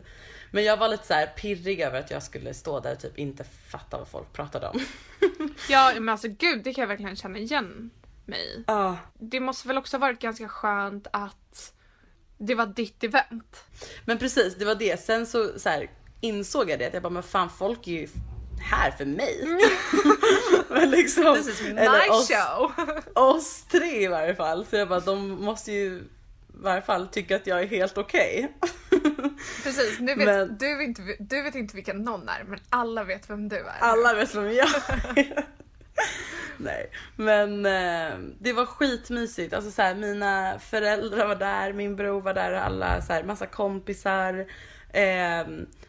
[0.51, 3.19] Men jag var lite så här pirrig över att jag skulle stå där och typ
[3.19, 4.81] inte fatta vad folk pratade om.
[5.69, 7.91] ja men alltså gud det kan jag verkligen känna igen
[8.25, 8.65] mig.
[8.67, 8.99] Ja.
[9.19, 11.73] Det måste väl också varit ganska skönt att
[12.39, 13.65] det var ditt event.
[14.05, 15.01] Men precis, det var det.
[15.01, 18.09] Sen så, så här, insåg jag det att jag bara, men fan folk är ju
[18.61, 19.45] här för mig.
[20.69, 22.73] men liksom, This is my oss, show!
[23.15, 24.67] oss tre i varje fall.
[24.67, 26.03] Så jag bara, de måste ju i
[26.49, 28.53] varje fall tycka att jag är helt okej.
[29.63, 33.05] Precis, nu vet, Men- du, vet inte, du vet inte vilken någon är men alla
[33.05, 33.77] vet vem du är.
[33.81, 34.69] Alla vet vem jag
[35.17, 35.45] är.
[36.57, 39.55] Nej, men eh, det var skitmysigt.
[39.55, 43.47] Alltså så här, mina föräldrar var där, min bror var där, alla så här, massa
[43.47, 44.47] kompisar.
[44.93, 45.47] Eh,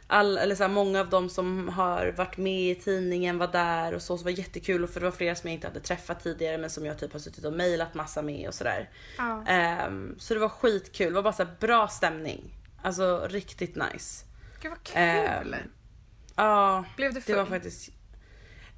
[0.07, 3.93] all, eller så här, många av dem som har varit med i tidningen var där
[3.93, 6.23] och så, så var jättekul och för det var flera som jag inte hade träffat
[6.23, 8.89] tidigare men som jag typ har suttit och mejlat massa med och sådär.
[9.17, 9.43] Ja.
[9.47, 12.41] Ehm, så det var skitkul, det var bara så här, bra stämning.
[12.83, 14.25] Alltså riktigt nice.
[14.61, 14.95] Gud vad kul!
[15.53, 15.53] Ehm,
[16.35, 17.53] Ja, Blev du det var full?
[17.53, 17.89] faktiskt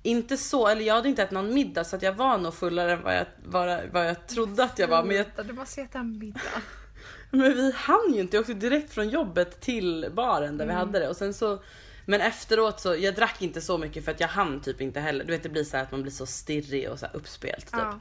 [0.03, 2.91] inte så, eller jag hade inte ätit någon middag så att jag var nog fullare
[2.93, 5.03] än vad jag, vad, vad jag trodde att jag var.
[5.03, 6.41] Men, jag, Du måste äta en middag.
[7.31, 10.99] men vi hann ju inte, jag åkte direkt från jobbet till baren där vi hade
[10.99, 11.63] det och sen så
[12.05, 15.25] men efteråt så, jag drack inte så mycket för att jag hann typ inte heller.
[15.25, 17.73] Du vet det blir så att man blir så stirrig och så här uppspelt typ.
[17.73, 17.99] Ja.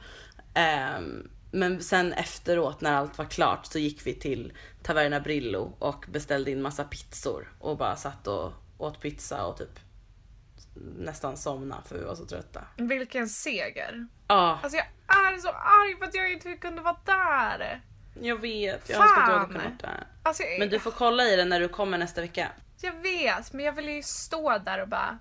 [0.53, 6.05] Ehm, men sen efteråt när allt var klart så gick vi till Taverna Brillo och
[6.09, 9.79] beställde in massa pizzor och bara satt och åt pizza och typ
[10.97, 12.61] nästan somna för vi var så trötta.
[12.77, 14.07] Vilken seger!
[14.27, 14.85] Ja, Alltså jag
[15.33, 17.81] är så arg för att jag inte kunde vara där.
[18.21, 18.89] jag vet.
[18.89, 20.07] Jag önskar att du hade kunnat vara där.
[20.23, 22.51] Alltså jag, Men du får kolla i den när du kommer nästa vecka.
[22.81, 25.19] jag vet, men jag vill ju stå där och bara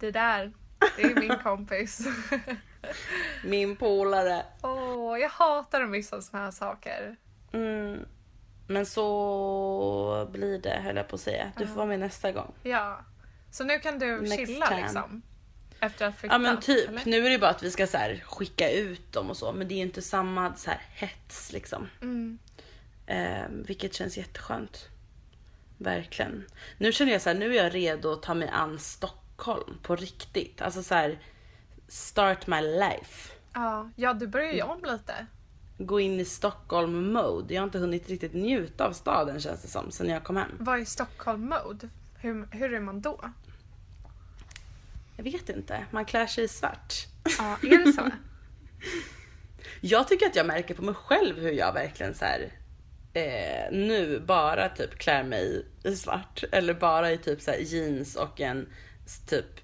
[0.00, 0.52] det där,
[0.96, 2.06] det är min kompis.
[3.44, 4.46] Min polare.
[4.62, 7.16] Åh, jag hatar att missa såna här saker.
[7.52, 8.06] Mm.
[8.66, 11.52] Men så blir det höll jag på att säga.
[11.58, 12.54] Du får vara med nästa gång.
[12.62, 13.00] Ja.
[13.50, 14.82] Så nu kan du Next chilla time.
[14.82, 15.22] liksom?
[15.80, 16.34] Efter att flyttat?
[16.34, 16.88] Ja men typ.
[16.88, 17.02] eller?
[17.04, 19.52] Nu är det bara att vi ska så här skicka ut dem och så.
[19.52, 21.88] Men det är ju inte samma så här hets liksom.
[22.02, 22.38] Mm.
[23.06, 24.88] Eh, vilket känns jätteskönt.
[25.78, 26.44] Verkligen.
[26.78, 29.96] Nu känner jag så här, nu är jag redo att ta mig an Stockholm på
[29.96, 30.62] riktigt.
[30.62, 31.18] Alltså så här,
[31.92, 33.32] start my life.
[33.52, 35.26] Ja, ja, du börjar ju om lite.
[35.78, 37.54] Gå in i Stockholm mode.
[37.54, 40.50] Jag har inte hunnit riktigt njuta av staden känns det som sen jag kom hem.
[40.58, 41.88] Vad är Stockholm-mode?
[42.14, 43.20] Hur, hur är man då?
[45.16, 46.94] Jag vet inte, man klär sig i svart.
[47.38, 48.02] Ja, är det så?
[49.80, 52.52] Jag tycker att jag märker på mig själv hur jag verkligen så här,
[53.12, 56.44] eh, nu bara typ klär mig i svart.
[56.52, 58.68] Eller bara i typ så här jeans och en
[59.28, 59.60] typ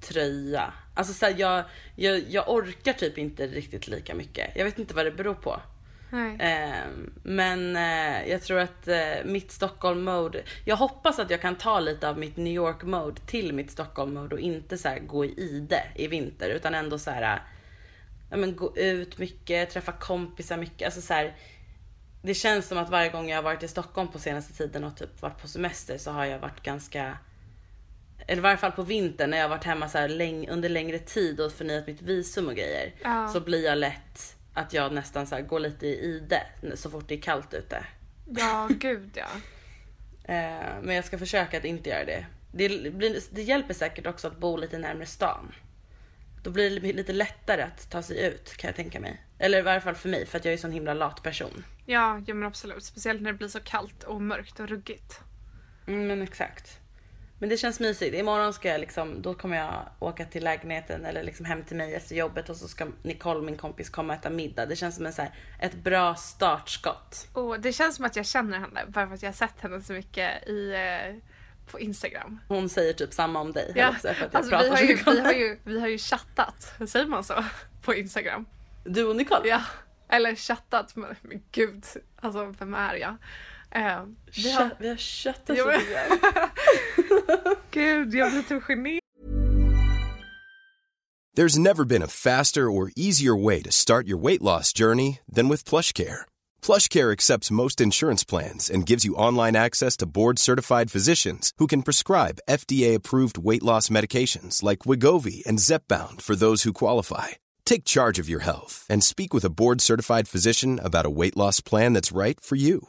[0.00, 0.72] tröja.
[0.94, 1.64] Alltså så här, jag,
[1.96, 4.50] jag, jag orkar typ inte riktigt lika mycket.
[4.56, 5.60] Jag vet inte vad det beror på.
[6.10, 6.36] Nej.
[6.38, 6.88] Eh,
[7.22, 11.80] men eh, jag tror att eh, mitt Stockholm mode, jag hoppas att jag kan ta
[11.80, 15.24] lite av mitt New York mode till mitt Stockholm mode och inte så här gå
[15.24, 17.42] i ide i vinter utan ändå så här,
[18.30, 20.86] ja, men gå ut mycket, träffa kompisar mycket.
[20.86, 21.36] Alltså så här,
[22.22, 24.96] det känns som att varje gång jag har varit i Stockholm på senaste tiden och
[24.96, 27.18] typ varit på semester så har jag varit ganska
[28.26, 31.40] eller i varje fall på vintern när jag varit hemma så läng- under längre tid
[31.40, 32.92] och förnyat mitt visum och grejer.
[33.02, 33.28] Ja.
[33.28, 36.42] Så blir jag lätt att jag nästan så går lite i ide
[36.74, 37.84] så fort det är kallt ute.
[38.30, 39.26] Ja, gud ja.
[40.26, 42.26] Eh, men jag ska försöka att inte göra det.
[42.52, 45.54] Det, blir, det hjälper säkert också att bo lite närmare stan.
[46.42, 49.22] Då blir det lite lättare att ta sig ut kan jag tänka mig.
[49.38, 51.64] Eller i varje fall för mig för att jag är en sån himla lat person.
[51.86, 52.84] Ja, ja men absolut.
[52.84, 55.20] Speciellt när det blir så kallt och mörkt och ruggigt.
[55.86, 56.78] Mm, men exakt.
[57.38, 58.16] Men det känns mysigt.
[58.16, 61.94] Imorgon ska jag liksom, då kommer jag åka till lägenheten eller liksom hem till mig
[61.94, 64.66] efter jobbet och så ska Nicole, min kompis, komma och äta middag.
[64.66, 67.28] Det känns som en så här, ett bra startskott.
[67.32, 69.80] Och det känns som att jag känner henne bara för att jag har sett henne
[69.80, 71.14] så mycket i, eh,
[71.70, 72.40] på Instagram.
[72.48, 73.72] Hon säger typ samma om dig.
[73.74, 75.88] Ja, också, för att jag alltså, vi, pratar har ju, vi, har ju, vi har
[75.88, 77.44] ju chattat, säger man så?
[77.84, 78.46] på Instagram.
[78.84, 79.48] Du och Nicole?
[79.48, 79.62] Ja.
[80.08, 80.96] Eller chattat.
[80.96, 81.84] Men, men gud,
[82.20, 83.16] alltså vem är jag?
[83.74, 84.02] Eh,
[84.44, 86.48] vi har, Vi har köttat Jo, så men-
[87.70, 89.00] gud, jag blir typ generad.
[91.36, 95.48] There's never been a faster or easier way to start your weight loss journey than
[95.48, 96.20] with PlushCare.
[96.62, 101.82] PlushCare accepts most insurance plans and gives you online access to board-certified physicians who can
[101.82, 107.28] prescribe FDA-approved weight loss medications like Wigovi and Zepbound for those who qualify.
[107.64, 111.60] Take charge of your health and speak with a board-certified physician about a weight loss
[111.60, 112.88] plan that's right for you.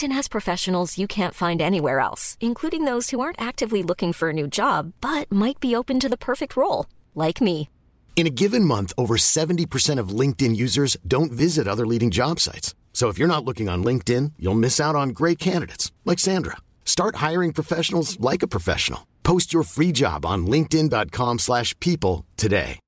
[0.00, 4.32] has professionals you can't find anywhere else, including those who aren't actively looking for a
[4.32, 7.68] new job but might be open to the perfect role, like me.
[8.16, 12.74] In a given month, over 70% of LinkedIn users don't visit other leading job sites.
[12.92, 16.56] So if you're not looking on LinkedIn, you'll miss out on great candidates like Sandra.
[16.84, 19.00] Start hiring professionals like a professional.
[19.24, 22.78] Post your free job on linkedin.com/people slash people today.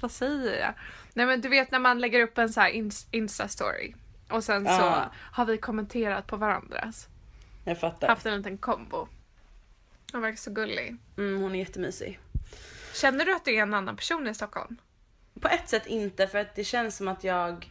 [0.00, 0.74] Vad säger jag?
[1.14, 2.70] Nej men du vet när man lägger upp en så här
[3.12, 3.94] Insta-story
[4.30, 5.10] och sen så Ja.
[5.14, 7.08] har vi kommenterat på varandras.
[7.64, 8.08] Jag fattar.
[8.08, 9.08] Haft en liten kombo.
[10.12, 10.96] Hon verkar så gullig.
[11.16, 12.20] Mm, hon är jättemysig.
[12.94, 14.76] Känner du att det är en annan person i Stockholm?
[15.40, 17.70] På ett sätt inte för att det känns som att jag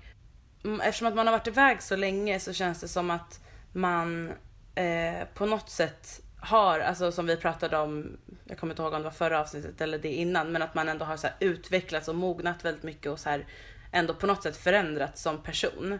[0.83, 3.39] Eftersom att man har varit iväg så länge så känns det som att
[3.71, 4.31] man
[4.75, 8.99] eh, på något sätt har, alltså som vi pratade om, jag kommer inte ihåg om
[8.99, 12.15] det var förra avsnittet eller det innan, men att man ändå har så utvecklats och
[12.15, 13.45] mognat väldigt mycket och så här
[13.91, 16.00] ändå på något sätt förändrats som person.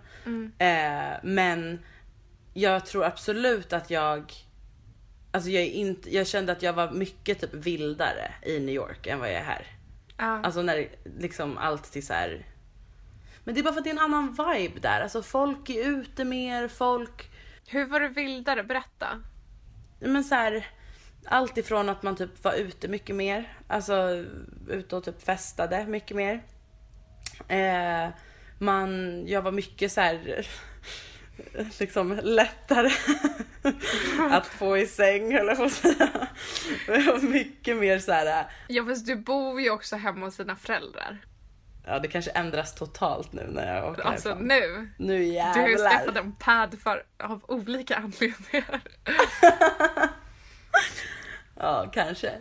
[0.58, 1.80] Eh, men
[2.54, 4.34] jag tror absolut att jag
[5.32, 9.19] Alltså jag, inte, jag kände att jag var mycket typ vildare i New York än
[9.19, 9.67] vad jag är här.
[10.17, 10.41] Ja.
[10.43, 10.88] Alltså när
[11.19, 12.45] liksom allt till så här.
[13.43, 15.02] Men det är bara för att det är en annan vibe där.
[15.02, 17.30] Alltså folk är ute mer, folk...
[17.67, 18.63] Hur var du vildare?
[18.63, 19.08] Berätta.
[20.00, 20.67] Men så här,
[21.26, 23.58] allt ifrån att man typ var ute mycket mer.
[23.67, 24.26] Alltså
[24.69, 26.43] ute och typ festade mycket mer.
[27.47, 28.10] Eh,
[28.60, 30.45] man, jag var mycket så här
[31.80, 32.89] liksom lättare
[34.32, 36.10] att få i säng höll jag på att säga.
[36.88, 38.45] Jag var mycket mer så här.
[38.67, 41.17] Ja fast du bor ju också hemma hos dina föräldrar.
[41.86, 44.47] ja det kanske ändras totalt nu när jag åker Alltså härifrån.
[44.47, 44.89] nu.
[44.97, 45.89] Nu Du har ju jävlar.
[45.89, 48.82] skaffat en pad för, av olika anledningar.
[51.60, 52.32] Ja, kanske.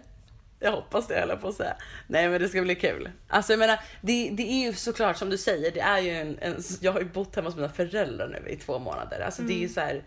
[0.61, 1.77] Jag hoppas det jag på att säga.
[2.07, 3.11] Nej men det ska bli kul.
[3.29, 6.38] Alltså jag menar, det, det är ju såklart som du säger, det är ju en,
[6.38, 9.21] en jag har ju bott hemma hos mina föräldrar nu i två månader.
[9.21, 10.05] Alltså det är ju så här,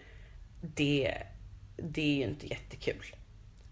[0.61, 1.23] det,
[1.75, 3.15] det är ju inte jättekul.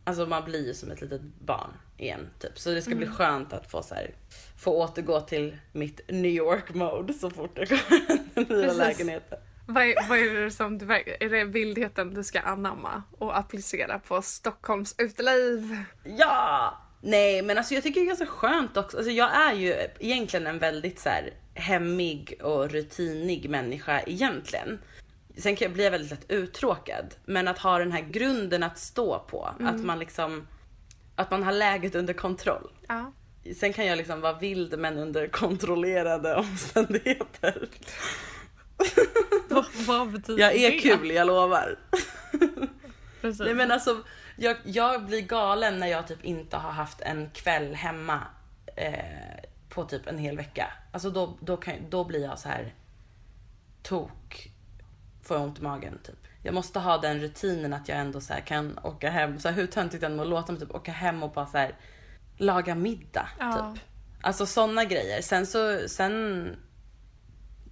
[0.03, 2.59] Alltså man blir ju som ett litet barn igen typ.
[2.59, 4.11] Så det ska bli skönt att få så här,
[4.57, 9.39] få återgå till mitt New York mode så fort det kommer den nya lägenheten.
[9.69, 10.85] Vad är, vad är det som du
[11.19, 15.83] är det vildheten du ska anamma och applicera på Stockholms uteliv?
[16.03, 16.77] Ja!
[17.01, 18.97] Nej men alltså jag tycker det är ganska skönt också.
[18.97, 24.79] Alltså jag är ju egentligen en väldigt så här hemmig och rutinig människa egentligen.
[25.37, 27.15] Sen kan jag bli väldigt lätt uttråkad.
[27.25, 29.49] Men att ha den här grunden att stå på.
[29.59, 30.47] Att man liksom,
[31.15, 32.71] att man har läget under kontroll.
[32.87, 33.11] Ja.
[33.55, 37.67] Sen kan jag liksom vara vild men under kontrollerade omständigheter.
[39.49, 40.77] Vad, vad betyder Jag är det?
[40.79, 41.79] kul, jag lovar.
[43.21, 43.39] Precis.
[43.39, 44.03] Nej men alltså,
[44.35, 48.19] jag, jag blir galen när jag typ inte har haft en kväll hemma
[48.75, 48.93] eh,
[49.69, 50.71] på typ en hel vecka.
[50.91, 52.73] Alltså då, då, kan, då blir jag så här
[53.83, 54.51] tok,
[55.23, 56.15] får ont i magen typ.
[56.43, 59.55] Jag måste ha den rutinen att jag ändå så här kan åka hem, så här,
[59.55, 61.75] hur töntigt det än må låta men typ åka hem och bara så här
[62.37, 63.73] laga middag Ja.
[63.73, 63.83] typ.
[64.21, 65.21] Alltså sådana grejer.
[65.21, 66.55] Sen så, sen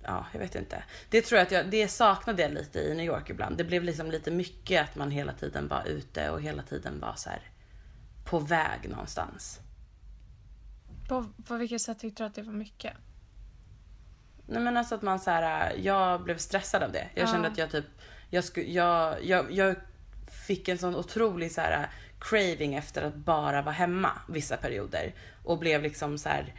[0.08, 0.84] ja, jag vet inte.
[1.10, 3.58] Det tror jag att jag, det saknade jag lite i New York ibland.
[3.58, 7.14] Det blev liksom lite mycket att man hela tiden var ute och hela tiden var
[7.16, 7.42] så här
[8.26, 9.60] på väg någonstans.
[11.10, 12.94] På, på vilket sätt tyckte du att det var mycket?
[14.48, 17.08] Nej men alltså att man så här, jag blev stressad av det.
[17.16, 17.32] Jag Ja.
[17.32, 17.86] kände att jag typ,
[18.30, 19.76] jag, sku, jag, jag, jag
[20.48, 21.90] fick en sån otrolig så här
[22.20, 25.14] craving efter att bara vara hemma vissa perioder.
[25.44, 26.54] Och blev liksom så här.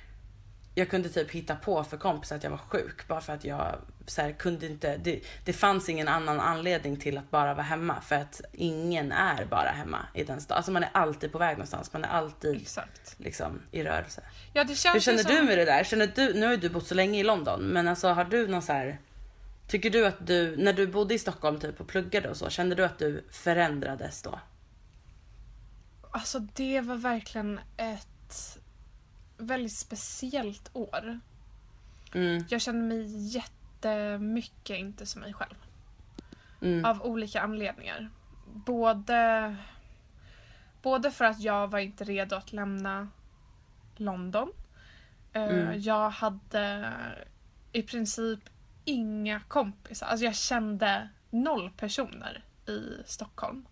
[0.79, 3.79] Jag kunde typ hitta på för kompisar att jag var sjuk bara för att jag
[4.07, 4.97] så här, kunde inte.
[4.97, 9.45] Det, det fanns ingen annan anledning till att bara vara hemma för att ingen är
[9.45, 10.57] bara hemma i den staden.
[10.57, 11.93] Alltså man är alltid på väg någonstans.
[11.93, 13.15] Man är alltid Exakt.
[13.19, 14.23] liksom i rörelse.
[14.53, 15.35] Ja, det känns Hur känner som...
[15.35, 15.85] du med det där?
[15.85, 18.49] Känner du, nu har ju du bott så länge i London, men alltså har du
[18.49, 18.99] någon så här...
[19.69, 22.75] Tycker du att du, när du bodde i Stockholm typ och pluggade och så, kände
[22.75, 24.41] du att du förändrades då?
[26.11, 28.59] Alltså det var verkligen ett
[29.39, 31.21] väldigt speciellt år.
[32.15, 35.55] Mm, Jag kände mig jättemycket inte som mig själv.
[36.63, 38.11] mm, Av olika anledningar.
[38.55, 39.57] Både,
[40.83, 43.09] både för att jag var inte redo att lämna
[43.97, 44.53] London.
[45.33, 45.81] Eh, Mm.
[45.81, 46.93] Jag hade
[47.73, 48.41] i princip
[48.85, 50.07] inga kompisar.
[50.07, 53.67] Alltså jag kände noll personer i Stockholm.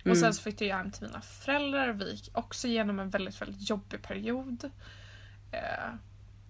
[0.00, 0.16] Och Mm.
[0.16, 1.92] sen så flyttade jag hem till mina föräldrar.
[1.92, 4.70] Vi gick också igenom en väldigt, väldigt jobbig period.
[5.52, 5.94] Eh,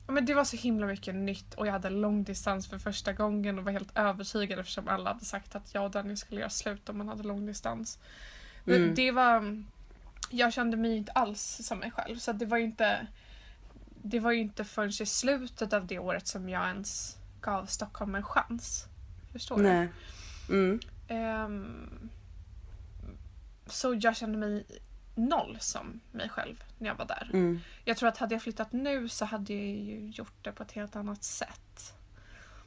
[0.06, 3.64] men det var så himla mycket nytt och jag hade långdistans för första gången och
[3.64, 6.98] var helt övertygad eftersom alla hade sagt att jag och Danny skulle göra slut om
[6.98, 7.98] man hade långdistans.
[8.64, 8.94] Men Mm.
[8.94, 9.64] det var...
[10.30, 13.06] Jag kände mig inte alls som mig själv så det var ju inte...
[14.02, 18.14] Det var ju inte förrän i slutet av det året som jag ens gav Stockholm
[18.14, 18.86] en chans.
[19.32, 19.62] Förstår du?
[19.62, 19.88] nej.
[20.48, 22.10] Mm, Ehm,
[23.72, 24.64] så jag kände mig
[25.14, 27.30] noll som mig själv när jag var där.
[27.32, 30.62] mm, Jag tror att hade jag flyttat nu så hade jag ju gjort det på
[30.62, 31.94] ett helt annat sätt.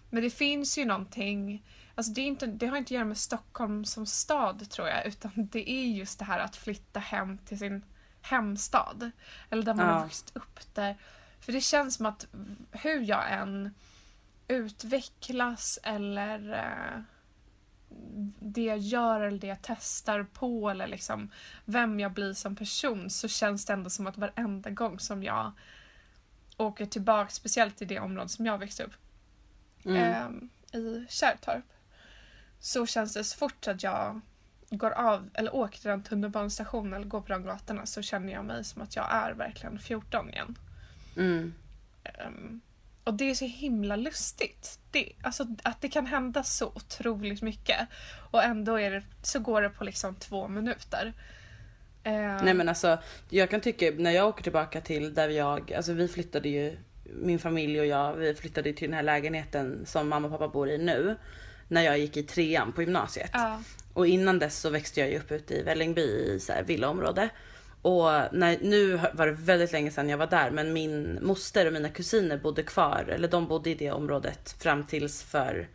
[0.09, 3.17] Men det finns ju någonting, alltså det, är inte, det har inte att göra med
[3.17, 7.59] Stockholm som stad tror jag, utan det är just det här att flytta hem till
[7.59, 7.85] sin
[8.21, 9.11] hemstad.
[9.49, 9.93] Eller där man Ja.
[9.93, 10.97] har vuxit upp där.
[11.39, 12.27] För det känns som att
[12.71, 13.73] hur jag än
[14.47, 17.01] utvecklas eller eh,
[18.39, 21.31] det jag gör eller det jag testar på eller liksom
[21.65, 25.51] vem jag blir som person så känns det ändå som att varenda gång som jag
[26.57, 28.93] åker tillbaka, speciellt i det område som jag växte upp,
[29.85, 31.65] mm, ehm, i Kärrtorp,
[32.59, 34.21] så känns det så fort att jag
[34.69, 38.45] går av eller åker till den tunnelbanestationen eller går på de gatorna så känner jag
[38.45, 40.57] mig som att jag är verkligen 14 igen.
[41.17, 41.53] mm.
[42.03, 42.61] Ehm,
[43.03, 44.79] och det är så himla lustigt.
[44.91, 47.79] Det, alltså, att det kan hända så otroligt mycket.
[48.31, 51.13] Och ändå är det, så går det på liksom två minuter.
[52.03, 52.97] Ehm, Nej men alltså,
[53.29, 57.39] jag kan tycka när jag åker tillbaka till där jag, alltså vi flyttade ju, min
[57.39, 60.77] familj och jag, vi flyttade till den här lägenheten som mamma och pappa bor i
[60.77, 61.15] nu.
[61.67, 63.29] När jag gick i trean på gymnasiet.
[63.33, 63.61] ja,
[63.93, 67.29] Och innan dess så växte jag ju upp ute i Vällingby i så här villaområde.
[67.83, 71.73] Och när, nu var det väldigt länge sedan jag var där men min moster och
[71.73, 75.67] mina kusiner bodde kvar, eller de bodde i det området fram tills för,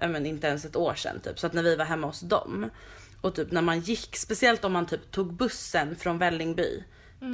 [0.00, 1.38] men inte ens ett år sedan typ.
[1.38, 2.70] Så att när vi var hemma hos dem
[3.20, 6.82] och typ när man gick, speciellt om man typ tog bussen från Vällingby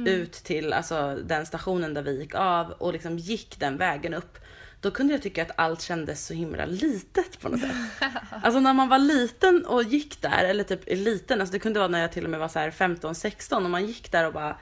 [0.05, 4.37] ut till alltså den stationen där vi gick av och liksom gick den vägen upp.
[4.81, 7.75] Då kunde jag tycka att allt kändes så himla litet på något sätt.
[8.43, 11.89] Alltså när man var liten och gick där, eller typ liten, alltså det kunde vara
[11.89, 14.57] när jag till och med var så här 15-16 och man gick där och bara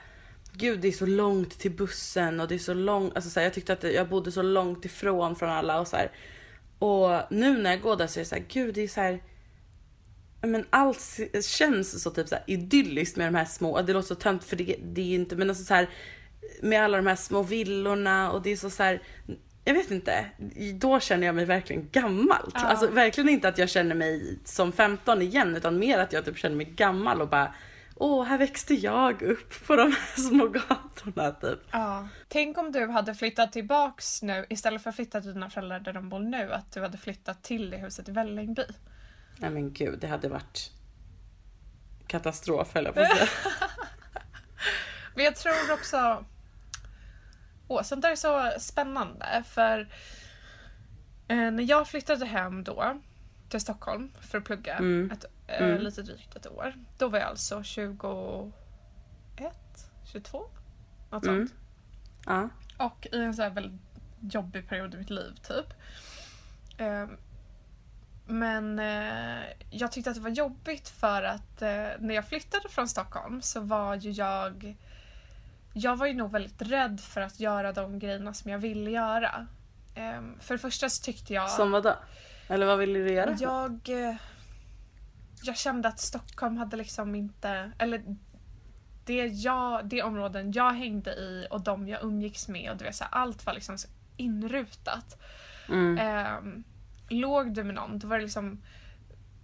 [0.53, 3.45] Gud det är så långt till bussen och det är så långt, alltså så här,
[3.45, 6.11] jag tyckte att jag bodde så långt ifrån från alla och så här.
[6.79, 9.01] Och nu när jag går där så är det så här, gud det är så
[9.01, 9.23] här
[10.41, 14.15] men allt känns så typ så här idylliskt med de här små, det låter så
[14.15, 15.89] tönt för det, det är ju inte, men alltså så här
[16.61, 19.01] med alla de här små villorna och det är så, så här,
[19.69, 20.25] jag vet inte,
[20.73, 22.53] då känner jag mig verkligen gammalt.
[22.53, 22.59] Ja.
[22.59, 26.37] Alltså verkligen inte att jag känner mig som 15 igen utan mer att jag typ
[26.37, 27.53] känner mig gammal och bara
[27.95, 31.59] Åh, här växte jag upp på de här små gatorna typ.
[31.71, 32.07] ja.
[32.27, 35.93] Tänk om du hade flyttat tillbaks nu istället för att flytta till dina föräldrar där
[35.93, 36.53] de bor nu.
[36.53, 38.63] Att du hade flyttat till det huset i Vällingby.
[39.37, 40.71] Nej men gud, det hade varit
[42.07, 43.29] katastrof höll jag på att säga.
[45.15, 46.25] Men jag tror också...
[47.69, 49.79] Åh, sånt där är så spännande för
[51.27, 52.99] eh, när jag flyttade hem då
[53.49, 55.11] till Stockholm för att plugga Mm.
[55.11, 55.81] ett, eh, Mm.
[55.81, 56.73] lite drygt ett år.
[56.97, 58.53] Då var jag alltså 21,
[60.05, 60.43] 22?
[61.11, 61.47] Något Mm.
[61.47, 61.59] sånt.
[62.25, 62.49] Ja.
[62.85, 63.81] Och i en så här väldigt
[64.19, 65.73] jobbig period i mitt liv typ.
[66.77, 67.17] Ehm,
[68.31, 72.87] Men eh, jag tyckte att det var jobbigt för att eh, när jag flyttade från
[72.89, 74.75] Stockholm så var ju jag
[75.79, 79.47] jag var ju nog väldigt rädd för att göra de grejerna som jag ville göra.
[79.95, 81.49] Ehm, för det första så tyckte jag...
[81.49, 81.95] Som vadå?
[82.47, 83.37] Eller vad ville du göra?
[83.39, 84.15] Jag, eh,
[85.43, 88.15] jag kände att Stockholm hade liksom inte, eller
[89.05, 92.95] det, jag, det områden jag hängde i och de jag umgicks med och du vet,
[92.95, 95.21] så här, allt var liksom så inrutat.
[95.69, 95.97] Mm.
[95.97, 96.63] Ehm,
[97.09, 98.61] låg du med någon, då var det liksom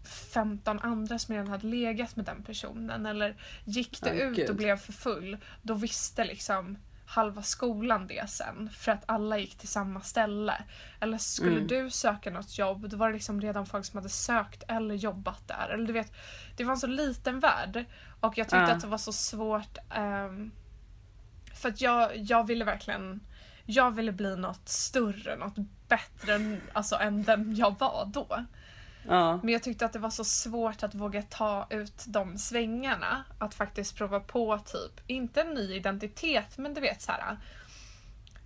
[0.06, 3.36] 15 andra som redan hade legat med den personen eller
[3.66, 4.50] gick du Ay, ut gud.
[4.50, 6.78] och blev för full då visste liksom
[7.08, 10.64] halva skolan det sen för att alla gick till samma ställe.
[11.00, 11.68] Eller skulle Mm.
[11.68, 15.48] du söka något jobb då var det liksom redan folk som hade sökt eller jobbat
[15.48, 15.70] där.
[15.74, 16.12] Eller du vet,
[16.58, 17.86] det var en så liten värld
[18.20, 18.72] och jag tyckte Ja.
[18.72, 20.52] att det var så svårt ehm,
[21.54, 23.22] för att jag, jag ville verkligen
[23.66, 25.56] jag ville bli något större, något
[25.88, 28.46] bättre än, alltså, än den jag var då.
[29.08, 29.40] Ja.
[29.44, 33.24] Men jag tyckte att det var så svårt att våga ta ut de svängarna.
[33.40, 37.38] Att faktiskt prova på typ, inte en ny identitet men du vet så här.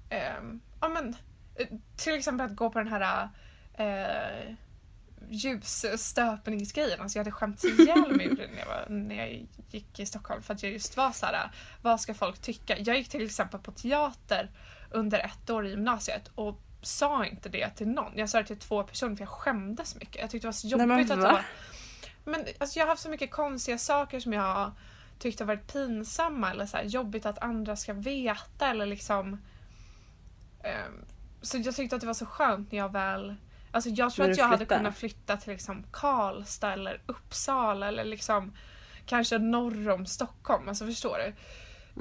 [0.09, 1.15] Ehm, ja men
[1.55, 3.29] eh, till exempel att gå på den här
[3.73, 4.55] eh, uh,
[5.29, 7.01] ljusstöpningsgrejen.
[7.01, 10.05] Alltså jag hade skämt ihjäl mig ur det när jag, var, när jag gick i
[10.05, 11.51] Stockholm för att jag just var så här.
[11.81, 12.77] vad ska folk tycka?
[12.77, 14.51] Jag gick till exempel på teater
[14.91, 18.11] under ett år i gymnasiet och sa inte det till någon.
[18.15, 20.21] Jag sa det till två personer för jag skämdes mycket.
[20.21, 21.31] Jag tyckte det var så Nej, jobbigt men att det va?
[21.31, 21.45] var...
[22.31, 24.71] Men alltså jag har haft så mycket konstiga saker som jag
[25.19, 29.41] tyckt har varit pinsamma eller så här, jobbigt att andra ska veta eller liksom...
[30.63, 31.05] ehm,
[31.41, 33.35] så jag tyckte att det var så skönt när jag väl...
[33.71, 34.79] Alltså jag tror att jag hade flyttade?
[34.79, 38.53] kunnat flytta till liksom Karlstad eller Uppsala eller liksom
[39.05, 40.69] kanske norr om Stockholm.
[40.69, 41.33] Alltså förstår du?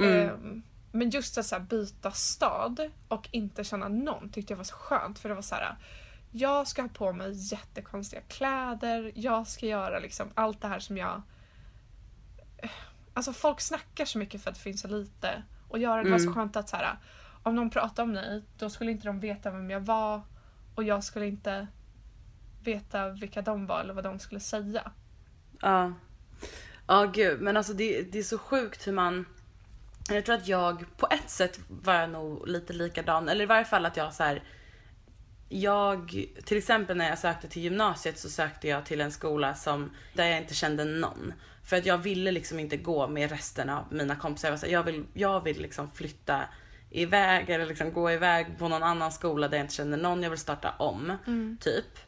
[0.05, 0.29] Mm.
[0.29, 0.63] Ehm,
[0.99, 5.19] men just att så byta stad och inte känna någon tyckte jag var så skönt
[5.19, 5.77] för det var så här.
[6.31, 10.97] Jag ska ha på mig jättekonstiga kläder, jag ska göra liksom allt det här som
[10.99, 11.23] jag...
[13.15, 16.03] Alltså folk snackar så mycket för att det finns så lite att göra.
[16.05, 16.35] Det var så Mm.
[16.35, 16.99] skönt att så här,
[17.43, 20.23] om någon pratade om mig då skulle inte de veta vem jag var
[20.75, 21.67] och jag skulle inte
[22.63, 24.93] veta vilka de var eller vad de skulle säga.
[25.61, 25.93] Ja.
[26.87, 29.25] Ja gud men alltså det, det är så sjukt hur man
[30.11, 33.65] Jag tror att jag på ett sätt var jag nog lite likadan eller i varje
[33.65, 34.43] fall att jag så här.
[35.51, 39.91] Jag, till exempel när jag sökte till gymnasiet så sökte jag till en skola som,
[40.15, 41.33] där jag inte kände någon.
[41.65, 44.49] För att jag ville liksom inte gå med resten av mina kompisar.
[44.49, 46.41] Jag, var så här, jag vill, jag vill liksom flytta
[46.91, 50.23] iväg eller liksom gå iväg på någon annan skola där jag inte känner någon.
[50.23, 51.17] Jag vill starta om.
[51.61, 51.99] Typ.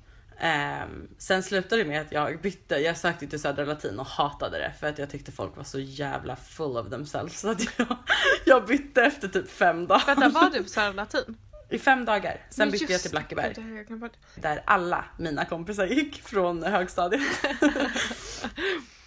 [0.42, 4.58] Ehm, sen slutade det med att jag bytte, jag sökte till Södra Latin och hatade
[4.58, 7.40] det för att jag tyckte folk var så jävla full of themselves.
[7.40, 7.96] Så att jag,
[8.44, 10.06] jag bytte efter typ fem dagar.
[10.06, 11.36] Vänta, var du på Södra Latin?
[11.70, 12.46] I fem dagar.
[12.50, 13.54] Sen Men bytte jag till Blackeberg.
[13.88, 14.10] Jag.
[14.34, 17.22] Där alla mina kompisar gick från högstadiet.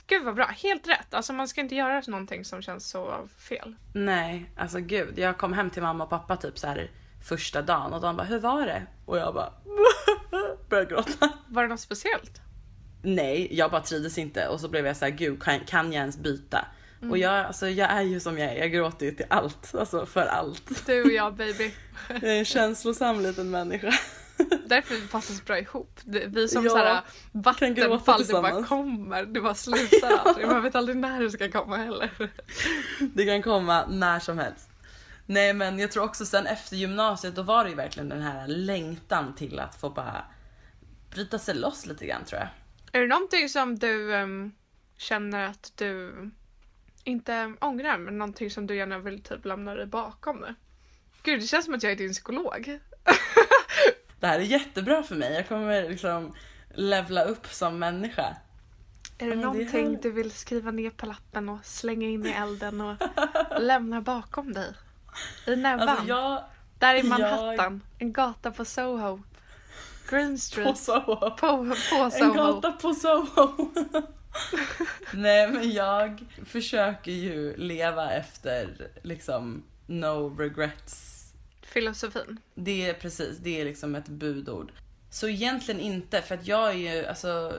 [0.07, 1.13] Gud vad bra, helt rätt.
[1.13, 3.75] Alltså man ska inte göra någonting som känns så fel.
[3.93, 5.19] Nej, alltså gud.
[5.19, 6.91] Jag kom hem till mamma och pappa typ så här
[7.23, 8.86] första dagen och de bara, hur var det?
[9.05, 9.53] Och jag bara,
[10.74, 11.30] började gråta.
[11.47, 12.41] Var det något speciellt?
[13.01, 15.99] Nej, jag bara trivdes inte och så blev jag så här, gud kan, kan jag
[15.99, 16.65] ens byta?
[17.09, 20.05] Och jag, alltså, jag är ju som jag är, jag gråter ju till allt, alltså
[20.05, 20.86] för allt.
[20.86, 21.74] Du och jag baby.
[22.07, 23.93] Jag är en känslosam liten människa.
[24.65, 25.99] Därför vi passar så bra ihop.
[26.03, 27.01] Vi som Ja, såhär
[27.32, 29.26] vattenfall, det bara kommer.
[29.26, 30.47] Det bara slutar aldrig.
[30.47, 32.11] Man vet aldrig när det ska komma heller.
[32.99, 34.69] Det kan komma när som helst.
[35.26, 38.47] Nej men jag tror också sen efter gymnasiet då var det ju verkligen den här
[38.47, 40.26] längtan till att få bara
[41.14, 42.49] bryta sig loss lite grann tror jag.
[42.91, 44.51] Är det någonting som du ehm,
[44.97, 46.14] känner att du
[47.03, 50.55] inte ångrar men någonting som du gärna vill typ lämna dig bakom nu?
[51.24, 52.80] Gud det känns som att jag är din psykolog.
[54.20, 55.34] Det här är jättebra för mig.
[55.34, 56.34] Jag kommer liksom
[56.76, 58.36] levla upp som människa.
[59.18, 60.01] Är det det någonting härligt.
[60.01, 62.95] du vill skriva ner på lappen och slänga in i elden och
[63.61, 64.74] lämna bakom dig?
[65.47, 65.89] I näbban?
[65.89, 66.43] Alltså jag
[66.80, 67.82] Där i jag- Manhattan.
[67.99, 69.20] En gata på Soho.
[70.10, 70.68] Green Street.
[70.68, 71.16] på Soho.
[71.16, 72.34] På, på En Soho.
[72.34, 73.51] gata på Soho.
[75.14, 81.20] Nej men jag försöker ju leva efter liksom no regrets
[81.62, 82.38] Filosofin.
[82.56, 84.72] Det är precis, det är liksom ett budord.
[85.10, 87.54] Så egentligen inte, för att jag är ju, alltså,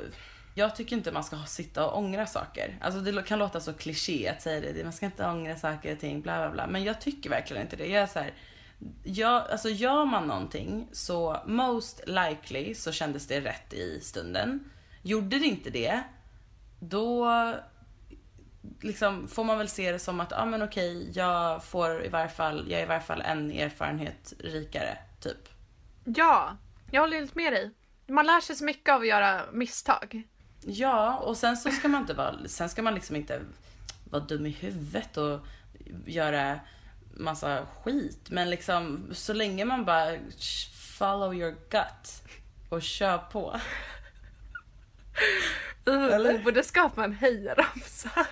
[0.55, 2.79] jag tycker inte man ska ha- sitta och ångra saker.
[2.81, 6.01] Alltså det kan låta så kliché att säga det, man ska inte ångra saker och
[6.01, 6.67] ting, bla bla bla.
[6.67, 7.87] Men jag tycker verkligen inte det.
[7.87, 8.33] Jag är så här,
[9.05, 14.71] jag, alltså gör man någonting så most likely så kändes det rätt i stunden.
[15.03, 16.03] Gjorde det inte det,
[16.81, 17.31] då
[18.81, 22.09] liksom får man väl se det som att, ja ah, men okej, jag får i
[22.09, 25.49] varje fall, jag är i varje fall en erfarenhet rikare, typ.
[26.05, 26.57] Ja,
[26.91, 27.71] jag håller helt med dig.
[28.07, 30.23] Man lär sig så mycket av att göra misstag.
[30.61, 33.41] Ja, och sen så ska man inte vara, sen ska man liksom inte
[34.11, 35.41] vara dum i huvudet och
[36.07, 36.61] göra
[37.17, 38.31] massa skit.
[38.31, 40.19] Men liksom så länge man bara
[40.99, 42.23] follow your gut
[42.69, 43.61] och kör på.
[45.87, 46.33] Eller?
[46.33, 48.11] Vi borde skapa en hejaramsa.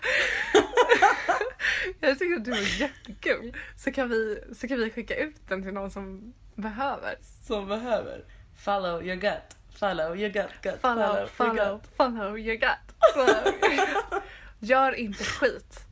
[2.01, 3.57] jag tycker att du är jättekul.
[3.76, 7.18] Så kan, vi, så kan vi skicka ut den till någon som behöver.
[7.47, 8.24] Som behöver.
[8.57, 9.57] Follow your gut.
[9.74, 11.97] Follow your gut, gut, Follow, your follow, gut.
[11.97, 12.95] follow your gut.
[13.14, 14.22] Follow your gut.
[14.59, 15.91] Gör inte skit.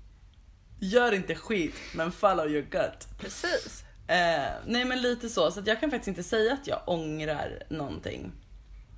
[0.80, 3.08] Gör inte skit, men follow your gut.
[3.18, 3.84] Precis.
[4.08, 7.62] Eh, nej men lite så, så att jag kan faktiskt inte säga att jag ångrar
[7.68, 8.32] någonting.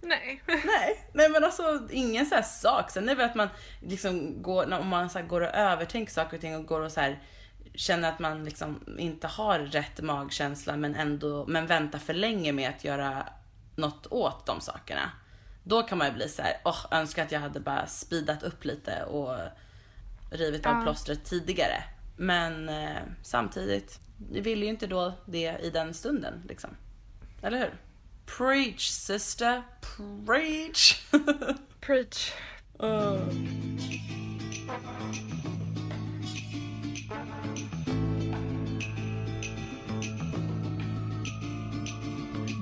[0.03, 0.43] Nej.
[0.47, 2.91] Nej, nej men alltså ingen så här sak.
[2.91, 3.49] Sen är det väl att man
[3.83, 6.93] liksom går, när- om man så går och övertänker saker och ting och går och
[6.93, 7.22] så här
[7.74, 12.70] känner att man liksom inte har rätt magkänsla men ändå, men väntar för länge med
[12.70, 13.26] att göra
[13.76, 15.11] något åt de sakerna.
[15.64, 18.64] Då kan man ju bli så här, åh önskar att jag hade bara speedat upp
[18.64, 19.37] lite och
[20.33, 20.83] rivit av Ja.
[20.83, 21.85] plåstret tidigare.
[22.16, 26.70] Men eh, samtidigt, vi vill ju inte då det i den stunden liksom.
[27.43, 27.74] Eller hur?
[28.39, 29.62] Preach sister,
[30.26, 31.01] preach!
[31.80, 32.33] Preach.
[32.83, 33.28] Uh.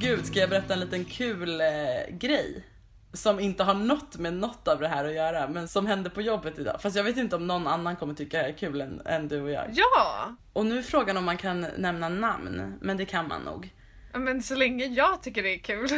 [0.01, 1.67] Gud, ska jag berätta en liten kul eh,
[2.11, 2.65] grej?
[3.13, 6.23] Som inte har något med något av det här att göra, men som hände på
[6.23, 6.83] jobbet idag.
[6.83, 9.29] Fast jag vet inte om någon annan kommer tycka det här är kul än, än
[9.29, 9.71] du och jag.
[9.73, 10.37] Ja!
[10.53, 13.75] Och nu är frågan om man kan nämna namn, men det kan man nog.
[14.15, 15.89] Men så länge jag tycker det är kul.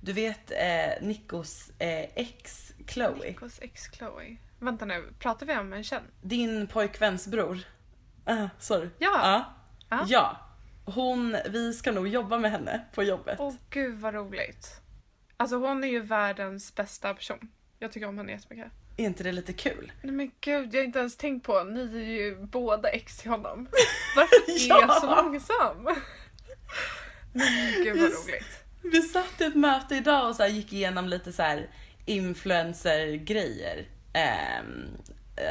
[0.00, 4.36] Du vet eh, Nikos eh, ex Chloe, Nikos ex Chloe.
[4.58, 6.04] Vänta nu, pratar vi om en känd?
[6.22, 7.58] din pojkväns bror.
[8.30, 8.88] Uh, sorry.
[8.98, 9.10] Ja.
[9.22, 9.54] Ja.
[9.88, 10.04] Ja.
[10.08, 10.40] ja.
[10.84, 13.36] Hon, vi ska nog jobba med henne på jobbet.
[13.40, 14.80] Åh gud vad roligt.
[15.36, 17.48] Alltså hon är ju världens bästa person.
[17.78, 18.72] Jag tycker om henne jättemycket.
[18.96, 19.92] Är inte det lite kul?
[20.02, 21.64] Nej men gud, jag har inte ens tänkt på.
[21.64, 23.68] Ni är ju båda ex till honom.
[24.16, 24.80] Varför är Ja.
[24.80, 25.84] jag så långsam?
[27.32, 28.64] Nej men gud vad Just- roligt.
[28.82, 31.68] Vi satt i ett möte idag och så gick igenom lite så här
[32.06, 33.88] influencer-grejer.
[34.12, 34.88] Ehm,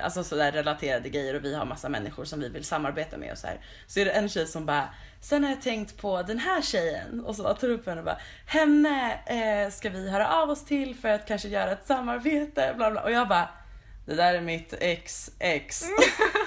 [0.04, 3.38] alltså sådär relaterade grejer och vi har massa människor som vi vill samarbeta med och
[3.38, 3.66] så här.
[3.88, 4.90] Så är det en tjej som bara,
[5.24, 8.20] sen har jag tänkt på den här tjejen och så tar upp henne och bara,
[8.46, 12.92] henne eh, ska vi höra av oss till för att kanske göra ett samarbete, bla
[12.92, 13.04] bla.
[13.04, 13.50] Och jag bara,
[14.06, 15.84] det där är mitt ex ex.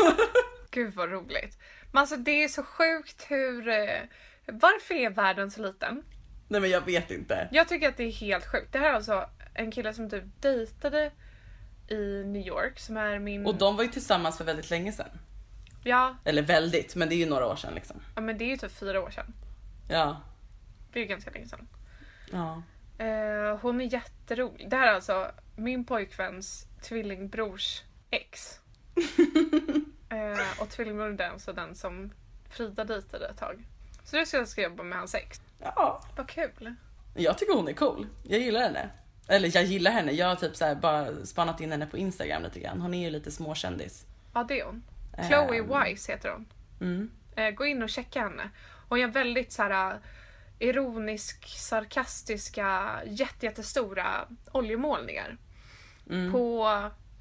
[0.71, 1.59] Gud vad roligt.
[1.93, 3.69] Men alltså det är så sjukt hur...
[3.69, 4.01] Eh,
[4.47, 6.03] varför är världen så liten?
[6.49, 7.49] Nej men jag vet inte.
[7.53, 8.73] Jag tycker att det är helt sjukt.
[8.73, 11.11] Det här är alltså en kille som typ dejtade
[11.89, 13.47] i New York som är min...
[13.47, 15.19] Och de var ju tillsammans för väldigt länge sedan.
[15.87, 18.01] Ja, Eller väldigt, men det är ju några år sedan liksom.
[18.15, 19.35] ja, men det är ju typ fyra år sedan.
[19.89, 20.21] Ja.
[20.93, 21.69] Det är ju ganska länge sedan.
[22.33, 22.63] Ja.
[23.05, 24.71] Eh, hon är jätterolig.
[24.71, 28.61] Det här är alltså min pojkväns tvillingbrors ex.
[30.09, 32.13] eh, och tvillingbrodern är alltså den som
[32.51, 33.65] Frida dejtade ett tag.
[34.05, 35.41] Så det ska jag jobba med hans ex.
[35.63, 36.03] Ja.
[36.17, 36.75] Vad kul.
[37.15, 38.07] Jag tycker hon är cool.
[38.23, 38.91] Jag gillar henne.
[39.29, 40.13] Eller jag gillar henne.
[40.13, 42.81] Jag har typ så här bara spannat in henne på Instagram lite grann.
[42.81, 44.07] Hon är ju lite småkändis.
[44.35, 44.83] Ja, det är hon.
[45.29, 45.85] Chloe Ehm.
[45.85, 46.47] Wise heter hon.
[46.81, 47.11] Mm.
[47.37, 48.51] Eh, gå in och checka henne.
[48.89, 49.99] Hon gör väldigt så här eh,
[50.59, 55.37] ironisk, sarkastiska, jätte, jättestora oljemålningar.
[56.33, 56.67] På,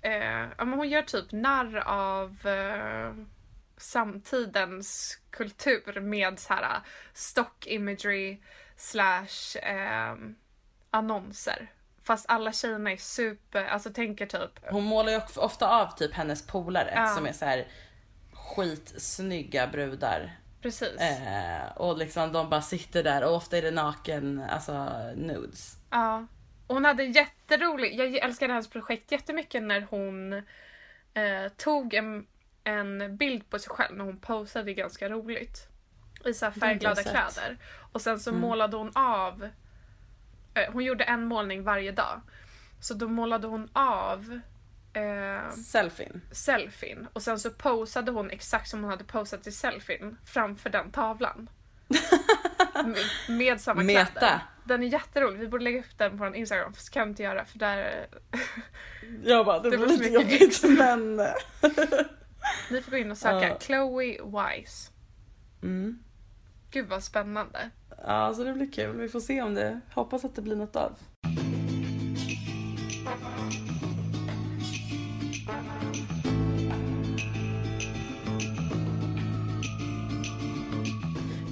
[0.01, 3.13] eh, ja, men hon gör typ narr av eh,
[3.77, 6.81] samtidens kultur med så här eh,
[7.13, 8.41] stock imagery
[8.75, 10.15] slash eh,
[10.89, 11.71] annonser.
[12.05, 16.47] Fast alla tjejerna är super, alltså tänker typ Hon målar ju ofta av typ hennes
[16.47, 17.07] polare Ja.
[17.07, 17.67] som är så här
[18.33, 20.39] skitsnygga brudar.
[20.61, 20.99] precis.
[21.01, 24.73] Eh, och liksom de bara sitter där och ofta är det naken, alltså
[25.15, 25.77] nudes.
[25.89, 26.25] Ja.
[26.67, 30.33] Och hon hade jätteroligt, jag älskade hennes projekt jättemycket när hon
[31.13, 32.27] eh, tog en,
[32.63, 35.67] en bild på sig själv när hon posade ganska roligt.
[36.25, 37.57] I så färgglada kläder.
[37.91, 39.49] Och sen så målade hon av,
[40.73, 42.21] hon gjorde en målning varje dag.
[42.79, 44.39] Så då målade hon av
[44.93, 46.21] eh, Selfien.
[46.31, 50.91] selfien och sen så posade hon exakt som hon hade posat i selfien framför den
[50.91, 51.49] tavlan.
[52.85, 52.97] med,
[53.37, 54.05] med samma Meta.
[54.05, 54.39] kläder.
[54.63, 57.23] Den är jätterolig, vi borde lägga upp den på vår Instagram, fast kan vi inte
[57.23, 58.07] göra för där...
[59.23, 61.15] Jag bara, det, Det så lite jobbigt men...
[62.69, 63.59] Ni får gå in och söka Ja.
[63.59, 64.91] Chloe Wise.
[65.63, 66.03] Mm.
[66.71, 67.69] Gud vad spännande.
[68.03, 68.97] Ja, så det blir kul.
[68.97, 70.97] Vi får se om det, hoppas att det blir något av.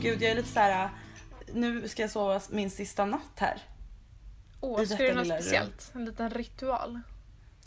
[0.02, 0.90] Gud, jag är lite så här.
[1.54, 3.58] Nu ska jag sova min sista natt här.
[4.62, 5.42] Åh, ska du göra något lilla rum.
[5.42, 5.92] speciellt?
[5.96, 7.00] En liten ritual?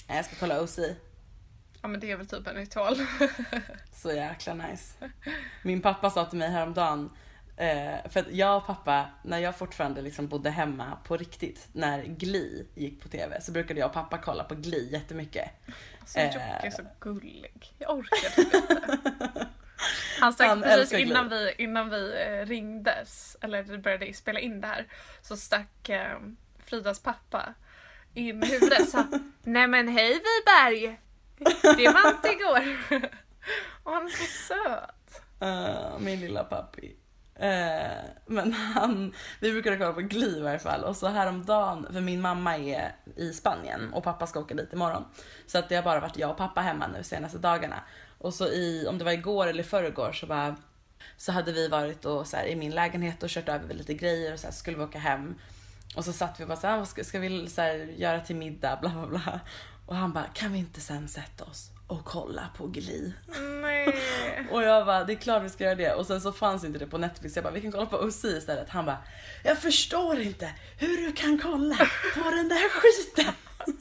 [0.08, 0.78] Nej, Jag ska kolla OC.
[1.82, 2.96] Ja men det är väl typ en ritual.
[3.92, 4.94] Så jäkla nice.
[5.62, 7.10] Min pappa sa till mig häromdagen,
[7.56, 12.02] eh, för att jag och pappa, när jag fortfarande liksom bodde hemma på riktigt, när
[12.02, 15.50] Glee gick på TV, så brukade jag och pappa kolla på Glee jättemycket.
[16.00, 16.24] Alltså Eh.
[16.26, 17.74] Jocke är så gullig.
[17.78, 19.46] Jag orkar typ inte.
[20.20, 21.54] Han stack Han precis innan Glee.
[21.58, 24.86] vi, innan vi eh, ringdes, eller började spela in det här,
[25.22, 26.18] så stack eh,
[26.58, 27.54] Fridas pappa
[28.14, 29.04] in i huvudet så
[29.42, 31.00] Nej men hej Wiberg!
[31.62, 32.76] Det var inte igår.
[33.82, 35.22] Och han är så söt.
[35.40, 36.96] Eh, min lilla pappi.
[37.38, 42.00] Eh, men han, vi brukade kolla på Glee i varje fall och så häromdagen, för
[42.00, 45.04] min mamma är i Spanien och pappa ska åka dit imorgon.
[45.46, 47.80] Så att det har bara varit jag och pappa hemma nu senaste dagarna.
[48.18, 50.56] Och så i, om det var igår eller förrgår så bara
[51.16, 54.32] så hade vi varit och så här, i min lägenhet och kört över lite grejer
[54.32, 55.34] och så här, skulle vi åka hem.
[55.96, 57.74] Och så satt vi och bara så här, ah, vad ska, ska vi så här,
[57.74, 59.40] göra till middag bla bla bla.
[59.86, 63.12] Och han bara, kan vi inte sen sätta oss och kolla på Glee?
[63.62, 63.96] Nej.
[64.50, 65.94] Och jag bara, det är klart vi ska göra det.
[65.94, 67.36] Och sen så fanns inte det på Netflix.
[67.36, 68.68] Jag bara, vi kan kolla på OC istället.
[68.68, 68.98] Han bara,
[69.44, 71.76] jag förstår inte hur du kan kolla
[72.14, 73.34] på den där skiten.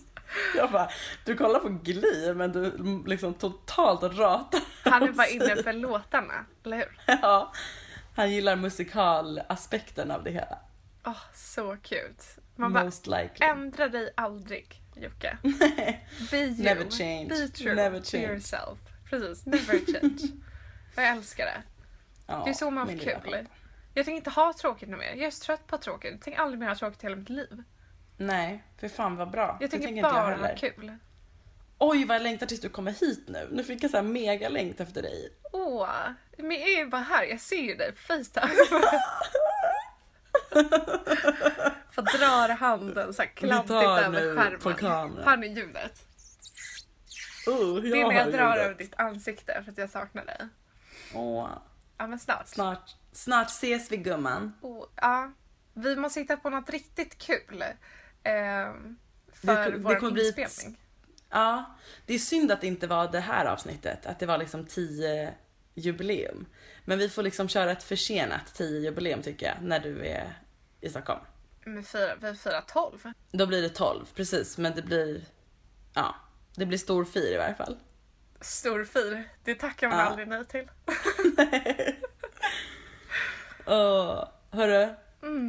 [0.55, 0.89] Jag bara,
[1.25, 2.73] du kollar på Glee men du
[3.05, 6.99] liksom totalt ratar Han är bara inne för låtarna, eller hur?
[7.21, 7.53] Ja,
[8.15, 10.59] han gillar musikalaspekten av det hela.
[11.05, 12.23] Åh, så cute.
[12.55, 13.45] Man bara, Most likely.
[13.47, 15.37] ändra dig aldrig Jocke.
[16.31, 16.63] Be you.
[16.63, 17.27] Never change.
[17.29, 18.27] Be true Never to change.
[18.27, 18.79] yourself.
[19.09, 20.17] Precis, never change.
[20.95, 21.61] Jag älskar det.
[22.27, 23.47] Ja, Det är så man får kul.
[23.93, 25.13] Jag tänker inte ha tråkigt mer.
[25.15, 26.11] Jag är så trött på tråkigt.
[26.11, 27.63] Jag tänker aldrig mer ha tråkigt hela mitt liv.
[28.17, 29.57] Nej, för fan vad bra.
[29.61, 30.97] Jag tänker jag bara ha kul.
[31.77, 33.47] Oj vad jag längtar tills du kommer hit nu.
[33.51, 35.33] Nu fick jag så här mega längta efter dig.
[35.51, 35.89] Åh,
[36.37, 37.23] men jag är ju bara här.
[37.23, 38.53] Jag ser ju dig på Facetime.
[41.91, 45.23] Får dra handen så här kladdigt tar över skärmen.
[45.23, 46.05] Hör ni ljudet?
[47.47, 50.47] Uh, Det är när jag drar över ditt ansikte för att jag saknar dig.
[51.13, 51.49] Åh,
[51.97, 52.47] Ja men snart.
[52.47, 54.53] snart, snart ses vi gumman.
[54.61, 55.31] Oh, ja,
[55.73, 57.63] vi måste hitta på något riktigt kul.
[58.23, 58.97] ehm,
[59.33, 60.79] för det vår kommer bli inspelning.
[61.29, 61.75] Ja,
[62.05, 65.33] det är synd att det inte var det här avsnittet, att det var liksom 10
[65.73, 66.45] jubileum.
[66.85, 70.37] Men vi får liksom köra ett försenat 10 jubileum tycker jag, när du är
[70.85, 71.19] i Stockholm.
[71.65, 73.11] Vi firar 12.
[73.31, 75.21] Då blir det 12, precis, men det blir,
[75.93, 76.15] ja,
[76.55, 77.77] det blir stor fir i varje fall.
[78.41, 79.29] Stor fir.
[79.43, 80.05] Det tackar man Ja.
[80.05, 80.69] aldrig nej till.
[83.65, 84.27] Och
[84.57, 84.93] hörru,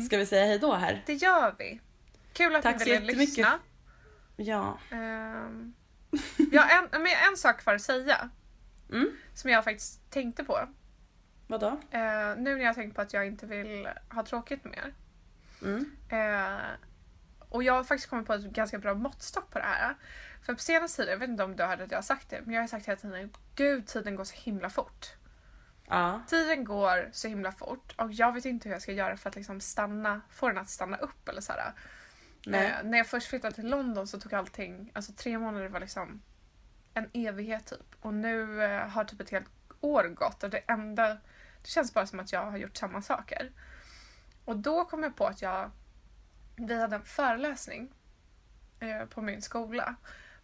[0.07, 1.03] ska vi säga hej då här?
[1.07, 1.80] Det gör vi.
[2.32, 3.59] Kul att Tack ni ville lyssna.
[4.37, 5.74] Ja, Um,
[6.53, 8.30] jag har en, men en sak kvar att säga.
[8.91, 9.11] Mm.
[9.34, 10.68] Som jag faktiskt tänkte på.
[11.47, 11.66] vadå?
[11.91, 12.01] Eh,
[12.37, 14.95] nu när jag har tänkt på att jag inte vill ha tråkigt mer.
[15.62, 15.96] Mm.
[16.09, 16.64] Eh,
[17.48, 19.94] och jag har faktiskt kommit på ett ganska bra måttstock på det här.
[20.42, 22.40] För på senaste tiden, jag vet inte om du hörde att jag har sagt det,
[22.44, 25.12] men jag har sagt hela tiden Gud, tiden går så himla fort.
[25.88, 29.28] Ja, Tiden går så himla fort och jag vet inte hur jag ska göra för
[29.28, 31.72] att liksom stanna, få den att stanna upp eller så här.
[32.46, 32.66] Nej.
[32.66, 36.22] Eh, när jag först flyttade till London så tog allting, alltså tre månader var liksom
[36.94, 37.94] en evighet typ.
[38.00, 39.50] Och nu eh, har typ ett helt
[39.80, 41.09] år gått och det enda,
[41.62, 43.50] det känns bara som att jag har gjort samma saker.
[44.47, 45.70] Och då kom jag på att jag,
[46.57, 47.92] vi hade en föreläsning
[48.80, 49.97] eh, på min skola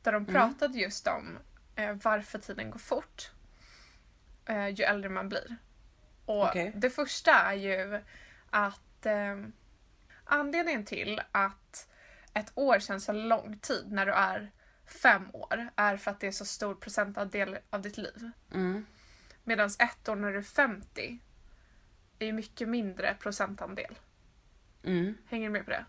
[0.02, 1.38] där de pratade just om
[1.76, 3.30] eh, varför tiden går fort
[4.46, 5.56] eh, ju äldre man blir.
[6.26, 6.72] Och Okej.
[6.76, 8.00] det första är ju
[8.50, 9.36] att eh,
[10.24, 11.88] anledningen till att
[12.34, 14.50] ett år känns så lång tid när du är
[15.02, 18.30] fem år är för att det är så stor procentandel av ditt liv.
[18.54, 18.86] mm.
[19.44, 21.18] Medan ett år när du är 50
[22.24, 23.98] är ju mycket mindre procentandel.
[24.82, 25.14] Mm.
[25.26, 25.84] Hänger du med på det?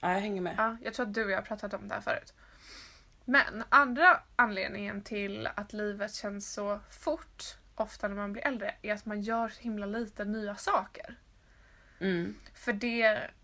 [0.00, 0.54] ja jag hänger med.
[0.58, 2.34] Ja, jag tror att du och jag har pratat om det här förut.
[3.24, 8.94] Men andra anledningen till att livet känns så fort ofta när man blir äldre är
[8.94, 11.18] att man gör så himla lite nya saker.
[12.00, 12.36] Mm.
[12.54, 13.02] För det,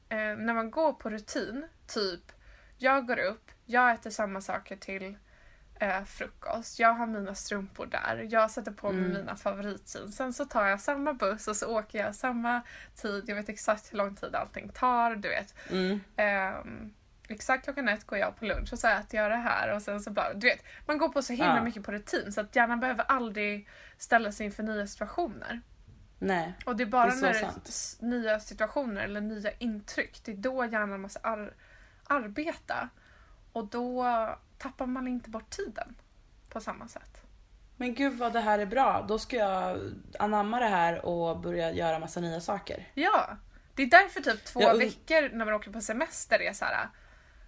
[0.08, 2.32] eh, när man går på rutin, typ
[2.78, 5.18] jag går upp, jag äter samma saker till
[5.82, 10.44] eh, frukost, jag har mina strumpor där, jag sätter på mig mina favoritjeans, sen så
[10.44, 12.60] tar jag samma buss och så åker jag samma
[12.94, 15.54] tid, jag vet exakt hur lång tid allting tar, du vet.
[15.70, 16.00] Mm.
[16.16, 16.92] Ehm,
[17.28, 20.00] exakt klockan ett går jag på lunch och så äter jag det här och sen
[20.00, 21.64] så bara, du vet, man går på så himla Ja.
[21.64, 23.68] mycket på rutin så att hjärnan behöver aldrig
[23.98, 25.60] ställa sig inför nya situationer.
[26.18, 26.54] Nej.
[26.66, 30.32] Och det är bara Det är när det är nya situationer eller nya intryck, det
[30.32, 31.54] är då hjärnan måste ar-
[32.04, 32.88] arbeta.
[33.52, 34.04] Och då
[34.62, 35.94] tappar man inte bort tiden
[36.48, 37.22] på samma sätt.
[37.76, 39.04] Men gud vad det här är bra.
[39.08, 39.80] Då ska jag
[40.18, 42.88] anamma det här och börja göra massa nya saker.
[42.94, 43.36] Ja,
[43.74, 46.88] det är därför typ två Jag veckor när man åker på semester är så här.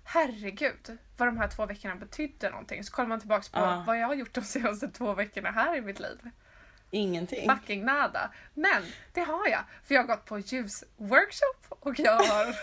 [0.04, 2.84] Herregud, vad de här två veckorna betydde någonting.
[2.84, 3.84] Så kollar man tillbaka på Ja.
[3.86, 6.30] vad jag har gjort de senaste två veckorna här i mitt liv.
[6.90, 7.50] Ingenting.
[7.50, 8.30] Fucking nada.
[8.54, 9.60] Men det har jag.
[9.84, 12.56] För jag har gått på ljusworkshop och jag har,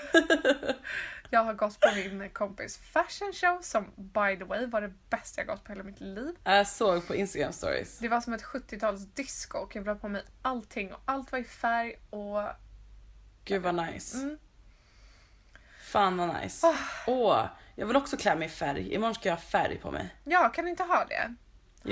[1.34, 5.42] jag har gått på min kompis fashion show som by the way var det bästa
[5.42, 6.36] jag gått på hela mitt liv.
[6.44, 8.00] Jag såg på Instagram stories.
[8.00, 11.40] Det var som ett 70-tals disco och jag ville på mig allting och allt var
[11.40, 12.42] i färg och
[13.46, 14.18] Gud vad nice.
[14.18, 14.38] Mm.
[15.82, 16.68] Fan vad nice.
[17.08, 18.94] Åh, jag vill också klä mig i färg.
[18.94, 20.16] Imorgon ska jag ha färg på mig.
[20.24, 21.36] Ja, kan du inte ha det?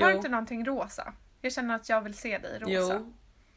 [0.00, 1.12] Har du inte någonting rosa?
[1.40, 2.94] Jag känner att jag vill se dig i rosa.
[2.94, 3.14] Jo.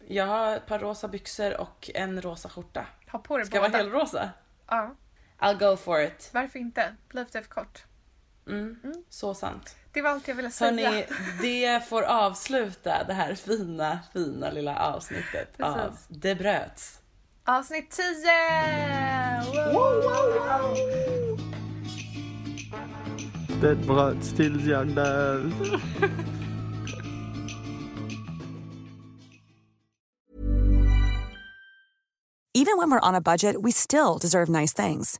[0.07, 2.85] Jag har ett par rosa byxor och en rosa skjorta.
[3.11, 3.69] Ha på dig Ska båda.
[3.69, 4.29] vara helrosa?
[4.67, 4.95] Ja,
[5.43, 6.29] I'll go for it.
[6.33, 6.95] varför inte?
[7.11, 7.83] Livet är för kort.
[8.47, 8.75] Mm.
[9.09, 9.75] Så sant.
[9.91, 10.89] Det var allt jag ville säga.
[10.89, 11.05] Hörni,
[11.41, 16.05] det får avsluta det här fina, fina lilla avsnittet av Precis.
[16.09, 16.99] Det bröts.
[17.45, 18.03] Avsnitt 10!
[19.73, 20.03] Wow!
[23.61, 25.51] Det bröts till Jandal.
[32.55, 35.19] Even when we're on a budget, we still deserve nice things.